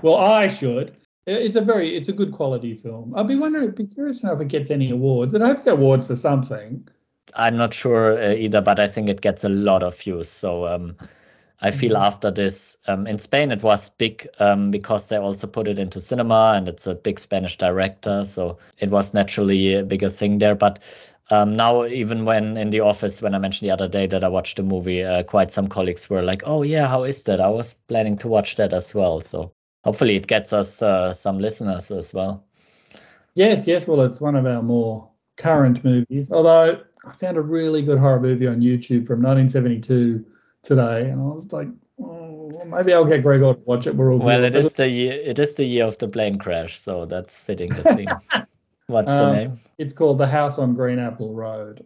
Well, 0.03 0.17
I 0.17 0.49
should. 0.49 0.97
It's 1.27 1.57
a 1.57 1.61
very, 1.61 1.97
it's 1.97 2.09
a 2.09 2.13
good 2.13 2.33
quality 2.33 2.75
film. 2.75 3.15
I'd 3.15 3.29
be 3.29 3.37
wondering, 3.37 3.71
be 3.71 3.87
curious 3.87 4.21
to 4.21 4.27
know 4.27 4.33
if 4.33 4.41
it 4.41 4.49
gets 4.49 4.71
any 4.71 4.91
awards. 4.91 5.35
It 5.35 5.41
has 5.41 5.61
to 5.61 5.65
get 5.65 5.75
awards 5.75 6.07
for 6.07 6.17
something. 6.17 6.89
I'm 7.35 7.57
not 7.57 7.73
sure 7.73 8.21
uh, 8.21 8.35
either, 8.35 8.61
but 8.61 8.79
I 8.79 8.87
think 8.87 9.09
it 9.09 9.21
gets 9.21 9.45
a 9.45 9.49
lot 9.49 9.83
of 9.83 9.99
views. 9.99 10.29
So 10.29 10.67
um, 10.67 10.97
I 11.61 11.71
feel 11.71 11.93
mm-hmm. 11.93 12.03
after 12.03 12.31
this 12.31 12.77
um, 12.89 13.07
in 13.07 13.19
Spain 13.19 13.53
it 13.53 13.63
was 13.63 13.89
big 13.89 14.29
um, 14.39 14.71
because 14.71 15.09
they 15.09 15.17
also 15.17 15.47
put 15.47 15.69
it 15.69 15.79
into 15.79 16.01
cinema 16.01 16.55
and 16.57 16.69
it's 16.69 16.87
a 16.87 16.95
big 16.95 17.19
Spanish 17.19 17.57
director, 17.57 18.25
so 18.25 18.59
it 18.79 18.91
was 18.91 19.15
naturally 19.15 19.75
a 19.75 19.85
bigger 19.85 20.11
thing 20.11 20.39
there. 20.39 20.55
But 20.55 20.81
um, 21.31 21.57
now 21.57 21.85
even 21.87 22.25
when 22.25 22.57
in 22.57 22.71
the 22.71 22.81
office 22.81 23.23
when 23.23 23.35
i 23.35 23.39
mentioned 23.39 23.67
the 23.69 23.73
other 23.73 23.89
day 23.89 24.07
that 24.07 24.25
i 24.25 24.29
watched 24.29 24.57
the 24.57 24.63
movie 24.63 25.03
uh, 25.03 25.23
quite 25.23 25.51
some 25.51 25.67
colleagues 25.67 26.11
were 26.11 26.23
like 26.23 26.43
oh 26.45 26.63
yeah 26.63 26.87
how 26.87 27.05
is 27.05 27.23
that 27.23 27.41
i 27.41 27.49
was 27.49 27.75
planning 27.89 28.17
to 28.17 28.29
watch 28.29 28.57
that 28.57 28.73
as 28.73 28.95
well 28.95 29.21
so 29.21 29.53
hopefully 29.85 30.17
it 30.17 30.27
gets 30.27 30.53
us 30.53 30.83
uh, 30.83 31.13
some 31.13 31.39
listeners 31.39 31.91
as 31.91 32.13
well 32.13 32.45
yes 33.35 33.67
yes 33.67 33.89
well 33.89 34.01
it's 34.03 34.21
one 34.21 34.37
of 34.37 34.47
our 34.47 34.63
more 34.63 35.09
current 35.37 35.83
movies 35.85 36.31
although 36.31 36.79
i 37.07 37.13
found 37.13 37.37
a 37.37 37.43
really 37.43 37.83
good 37.83 37.99
horror 37.99 38.21
movie 38.21 38.47
on 38.47 38.61
youtube 38.61 39.07
from 39.07 39.23
1972 39.23 40.25
today 40.63 41.11
and 41.11 41.21
i 41.21 41.25
was 41.25 41.53
like 41.53 41.69
oh, 42.01 42.63
maybe 42.67 42.93
i'll 42.93 43.05
get 43.05 43.23
gregor 43.23 43.55
to 43.55 43.61
watch 43.61 43.87
it 43.87 43.95
we're 43.95 44.13
all 44.13 44.19
well 44.19 44.45
it 44.45 44.55
is 44.55 44.75
the 44.75 44.89
year 44.89 45.15
it 45.25 45.39
is 45.39 45.55
the 45.55 45.65
year 45.65 45.85
of 45.85 45.99
the 45.99 46.09
plane 46.09 46.39
crash 46.39 46.79
so 46.79 47.05
that's 47.07 47.41
fitting 47.41 47.73
the 47.73 47.83
theme 47.83 48.09
What's 48.93 49.11
the 49.11 49.25
um, 49.25 49.33
name? 49.33 49.61
It's 49.79 49.93
called 49.93 50.19
The 50.19 50.27
House 50.27 50.59
on 50.59 50.75
Green 50.75 50.99
Apple 50.99 51.33
Road. 51.33 51.85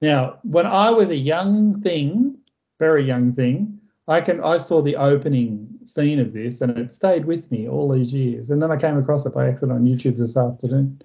Now, 0.00 0.38
when 0.42 0.66
I 0.66 0.90
was 0.90 1.10
a 1.10 1.16
young 1.16 1.80
thing, 1.80 2.38
very 2.80 3.04
young 3.04 3.32
thing, 3.32 3.78
I 4.08 4.20
can 4.20 4.42
I 4.42 4.58
saw 4.58 4.82
the 4.82 4.96
opening 4.96 5.68
scene 5.84 6.18
of 6.18 6.32
this 6.32 6.60
and 6.60 6.76
it 6.76 6.92
stayed 6.92 7.24
with 7.24 7.50
me 7.52 7.68
all 7.68 7.88
these 7.88 8.12
years. 8.12 8.50
And 8.50 8.60
then 8.60 8.72
I 8.72 8.76
came 8.76 8.98
across 8.98 9.24
it 9.26 9.34
by 9.34 9.48
accident 9.48 9.78
on 9.78 9.84
YouTube 9.84 10.16
this 10.16 10.36
afternoon. 10.36 11.00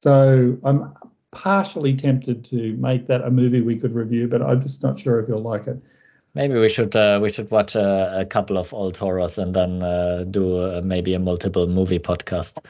So 0.00 0.56
I'm 0.62 0.94
partially 1.32 1.94
tempted 1.94 2.44
to 2.46 2.74
make 2.76 3.06
that 3.06 3.22
a 3.22 3.30
movie 3.30 3.60
we 3.60 3.76
could 3.76 3.94
review, 3.94 4.28
but 4.28 4.42
I'm 4.42 4.60
just 4.60 4.82
not 4.82 4.98
sure 4.98 5.20
if 5.20 5.28
you'll 5.28 5.42
like 5.42 5.66
it. 5.66 5.80
Maybe 6.34 6.54
we 6.54 6.68
should 6.68 6.94
uh, 6.94 7.18
we 7.20 7.32
should 7.32 7.50
watch 7.50 7.74
a, 7.74 8.20
a, 8.20 8.24
couple 8.24 8.56
of 8.56 8.72
old 8.72 8.96
horrors 8.96 9.36
and 9.36 9.52
then 9.52 9.82
uh, 9.82 10.24
do 10.30 10.58
uh, 10.58 10.80
maybe 10.84 11.12
a 11.14 11.18
multiple 11.18 11.66
movie 11.66 11.98
podcast. 11.98 12.60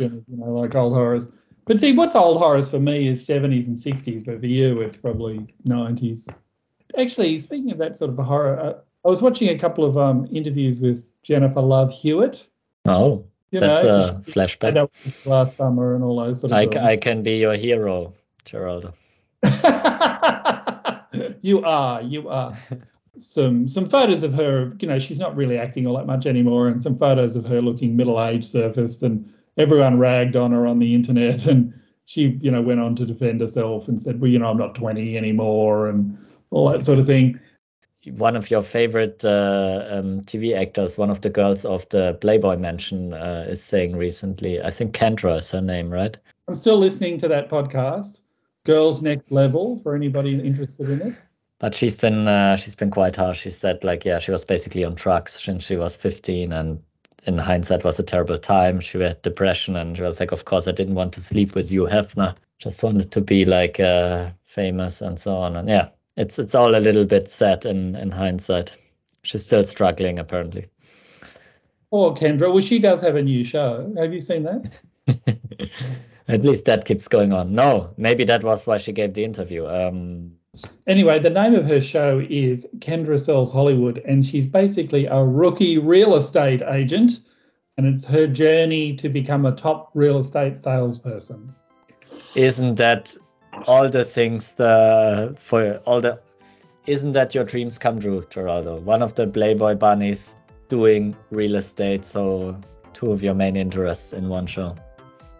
You 0.00 0.24
know, 0.28 0.52
like 0.52 0.74
old 0.74 0.94
horrors. 0.94 1.28
But 1.66 1.78
see, 1.78 1.92
what's 1.92 2.16
old 2.16 2.38
horrors 2.38 2.70
for 2.70 2.80
me 2.80 3.08
is 3.08 3.26
70s 3.26 3.66
and 3.66 3.76
60s, 3.76 4.24
but 4.24 4.40
for 4.40 4.46
you, 4.46 4.80
it's 4.80 4.96
probably 4.96 5.54
90s. 5.66 6.28
Actually, 6.98 7.38
speaking 7.40 7.70
of 7.70 7.78
that 7.78 7.96
sort 7.96 8.10
of 8.10 8.18
a 8.18 8.24
horror, 8.24 8.58
uh, 8.58 8.72
I 9.04 9.08
was 9.08 9.22
watching 9.22 9.50
a 9.50 9.58
couple 9.58 9.84
of 9.84 9.96
um, 9.96 10.26
interviews 10.32 10.80
with 10.80 11.10
Jennifer 11.22 11.60
Love 11.60 11.92
Hewitt. 11.92 12.48
Oh, 12.86 13.24
you 13.50 13.60
that's 13.60 13.82
know, 13.82 13.98
a 13.98 14.30
flashback. 14.30 15.26
Last 15.26 15.56
summer 15.56 15.94
and 15.94 16.04
all 16.04 16.16
those 16.16 16.40
sort 16.40 16.52
of. 16.52 16.58
I, 16.58 16.90
I 16.92 16.96
can 16.96 17.22
be 17.22 17.38
your 17.38 17.56
hero, 17.56 18.14
Geraldo. 18.44 18.92
you 21.40 21.62
are, 21.64 22.02
you 22.02 22.28
are 22.28 22.56
some 23.18 23.68
some 23.68 23.88
photos 23.88 24.22
of 24.22 24.34
her. 24.34 24.72
You 24.80 24.88
know, 24.88 24.98
she's 24.98 25.18
not 25.18 25.36
really 25.36 25.58
acting 25.58 25.86
all 25.86 25.96
that 25.96 26.06
much 26.06 26.26
anymore, 26.26 26.68
and 26.68 26.82
some 26.82 26.96
photos 26.98 27.36
of 27.36 27.44
her 27.46 27.60
looking 27.60 27.96
middle 27.96 28.22
aged 28.22 28.46
surfaced, 28.46 29.02
and 29.02 29.32
everyone 29.56 29.98
ragged 29.98 30.36
on 30.36 30.52
her 30.52 30.66
on 30.66 30.78
the 30.78 30.94
internet, 30.94 31.46
and 31.46 31.74
she 32.06 32.38
you 32.40 32.50
know 32.50 32.62
went 32.62 32.80
on 32.80 32.94
to 32.96 33.06
defend 33.06 33.40
herself 33.40 33.88
and 33.88 34.00
said, 34.00 34.20
well, 34.20 34.30
you 34.30 34.38
know, 34.38 34.50
I'm 34.50 34.58
not 34.58 34.74
20 34.74 35.16
anymore, 35.16 35.88
and 35.88 36.16
all 36.50 36.70
that 36.70 36.84
sort 36.84 36.98
of 36.98 37.06
thing. 37.06 37.38
One 38.06 38.36
of 38.36 38.50
your 38.50 38.62
favorite 38.62 39.24
uh, 39.24 39.86
um, 39.90 40.22
TV 40.22 40.56
actors, 40.56 40.96
one 40.96 41.10
of 41.10 41.20
the 41.20 41.30
girls 41.30 41.64
of 41.64 41.88
the 41.90 42.14
Playboy 42.20 42.56
Mansion, 42.56 43.12
uh, 43.12 43.46
is 43.48 43.62
saying 43.62 43.96
recently. 43.96 44.62
I 44.62 44.70
think 44.70 44.94
Kendra 44.94 45.38
is 45.38 45.50
her 45.50 45.60
name, 45.60 45.90
right? 45.90 46.16
I'm 46.48 46.56
still 46.56 46.78
listening 46.78 47.18
to 47.18 47.28
that 47.28 47.50
podcast, 47.50 48.22
Girls 48.64 49.02
Next 49.02 49.30
Level, 49.30 49.80
for 49.82 49.94
anybody 49.94 50.38
interested 50.40 50.88
in 50.88 51.02
it 51.02 51.14
but 51.60 51.74
she's 51.74 51.94
been 51.94 52.26
uh, 52.26 52.56
she's 52.56 52.74
been 52.74 52.90
quite 52.90 53.14
harsh. 53.14 53.40
She 53.40 53.50
said 53.50 53.84
like 53.84 54.04
yeah, 54.04 54.18
she 54.18 54.32
was 54.32 54.44
basically 54.44 54.84
on 54.84 54.94
drugs 54.94 55.32
since 55.32 55.64
she 55.64 55.76
was 55.76 55.94
15, 55.94 56.52
and 56.52 56.82
in 57.26 57.38
hindsight 57.38 57.84
was 57.84 58.00
a 58.00 58.02
terrible 58.02 58.38
time. 58.38 58.80
She 58.80 58.98
had 58.98 59.22
depression, 59.22 59.76
and 59.76 59.96
she 59.96 60.02
was 60.02 60.18
like, 60.18 60.32
of 60.32 60.46
course, 60.46 60.66
I 60.66 60.72
didn't 60.72 60.94
want 60.94 61.12
to 61.14 61.20
sleep 61.20 61.54
with 61.54 61.70
you, 61.70 61.82
Hefner. 61.82 62.34
Just 62.58 62.82
wanted 62.82 63.12
to 63.12 63.20
be 63.20 63.44
like 63.44 63.78
uh, 63.78 64.30
famous 64.42 65.00
and 65.02 65.20
so 65.20 65.36
on. 65.36 65.54
And 65.54 65.68
yeah, 65.68 65.90
it's 66.16 66.38
it's 66.38 66.54
all 66.54 66.74
a 66.76 66.80
little 66.80 67.04
bit 67.04 67.28
sad 67.28 67.64
in 67.66 67.96
in 67.96 68.10
hindsight. 68.10 68.76
She's 69.22 69.44
still 69.44 69.64
struggling 69.64 70.18
apparently. 70.18 70.66
Oh, 71.92 72.14
Kendra, 72.14 72.52
well, 72.52 72.60
she 72.60 72.78
does 72.78 73.00
have 73.00 73.16
a 73.16 73.22
new 73.22 73.44
show. 73.44 73.92
Have 73.98 74.12
you 74.12 74.20
seen 74.20 74.44
that? 74.44 74.72
At 76.28 76.42
least 76.42 76.64
that 76.66 76.84
keeps 76.84 77.08
going 77.08 77.32
on. 77.32 77.52
No, 77.52 77.92
maybe 77.96 78.22
that 78.24 78.44
was 78.44 78.66
why 78.66 78.78
she 78.78 78.92
gave 78.92 79.14
the 79.14 79.24
interview. 79.24 79.66
Um, 79.66 80.32
Anyway, 80.88 81.18
the 81.20 81.30
name 81.30 81.54
of 81.54 81.64
her 81.66 81.80
show 81.80 82.26
is 82.28 82.66
Kendra 82.78 83.18
Sells 83.20 83.52
Hollywood, 83.52 83.98
and 83.98 84.26
she's 84.26 84.46
basically 84.46 85.06
a 85.06 85.24
rookie 85.24 85.78
real 85.78 86.16
estate 86.16 86.60
agent, 86.62 87.20
and 87.76 87.86
it's 87.86 88.04
her 88.04 88.26
journey 88.26 88.96
to 88.96 89.08
become 89.08 89.46
a 89.46 89.52
top 89.52 89.90
real 89.94 90.18
estate 90.18 90.58
salesperson. 90.58 91.54
Isn't 92.34 92.74
that 92.76 93.16
all 93.66 93.88
the 93.88 94.04
things 94.04 94.52
the 94.52 95.34
for 95.38 95.80
all 95.86 96.00
the 96.00 96.20
isn't 96.86 97.12
that 97.12 97.34
your 97.34 97.44
dreams 97.44 97.78
come 97.78 98.00
true, 98.00 98.26
Geraldo? 98.30 98.80
One 98.82 99.02
of 99.02 99.14
the 99.14 99.26
Playboy 99.26 99.74
bunnies 99.74 100.36
doing 100.68 101.16
real 101.30 101.56
estate, 101.56 102.04
so 102.04 102.58
two 102.92 103.12
of 103.12 103.22
your 103.22 103.34
main 103.34 103.56
interests 103.56 104.12
in 104.12 104.28
one 104.28 104.46
show. 104.46 104.74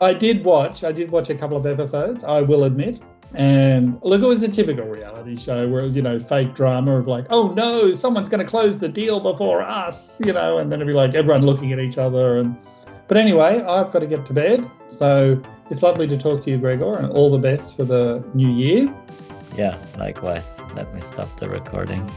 I 0.01 0.15
did 0.15 0.45
watch. 0.45 0.85
I 0.85 0.93
did 0.93 1.11
watch 1.11 1.31
a 1.31 1.35
couple 1.35 1.57
of 1.57 1.67
episodes. 1.67 2.25
I 2.25 2.41
will 2.41 2.65
admit. 2.65 3.01
And 3.35 3.99
look, 4.03 4.23
it 4.23 4.27
was 4.27 4.43
a 4.43 4.49
typical 4.49 4.87
reality 4.87 5.37
show 5.37 5.69
where 5.69 5.81
it 5.81 5.85
was, 5.85 5.95
you 5.95 6.03
know, 6.03 6.19
fake 6.19 6.55
drama 6.55 6.99
of 6.99 7.07
like, 7.07 7.27
oh 7.31 7.53
no, 7.53 7.95
someone's 7.95 8.29
going 8.29 8.45
to 8.45 8.47
close 8.47 8.81
the 8.81 8.89
deal 8.89 9.21
before 9.21 9.63
us, 9.63 10.19
you 10.21 10.33
know, 10.33 10.59
and 10.59 10.71
then 10.71 10.81
it'd 10.81 10.89
be 10.89 10.95
like 10.95 11.15
everyone 11.15 11.47
looking 11.47 11.73
at 11.73 11.79
each 11.79 11.97
other. 11.97 12.39
And 12.39 12.57
but 13.07 13.17
anyway, 13.17 13.61
I've 13.63 13.93
got 13.93 14.01
to 14.01 14.07
get 14.07 14.27
to 14.27 14.33
bed. 14.33 14.69
So 14.89 15.41
it's 15.71 15.83
lovely 15.83 16.07
to 16.09 16.19
talk 16.19 16.43
to 16.45 16.51
you, 16.51 16.59
Gregor, 16.59 16.97
and 16.99 17.11
all 17.13 17.31
the 17.31 17.39
best 17.39 17.77
for 17.77 17.85
the 17.85 18.23
new 18.35 18.51
year. 18.51 18.93
Yeah, 19.57 19.79
likewise. 19.99 20.61
Let 20.75 20.93
me 20.95 21.01
stop 21.01 21.35
the 21.37 21.49
recording. 21.49 22.09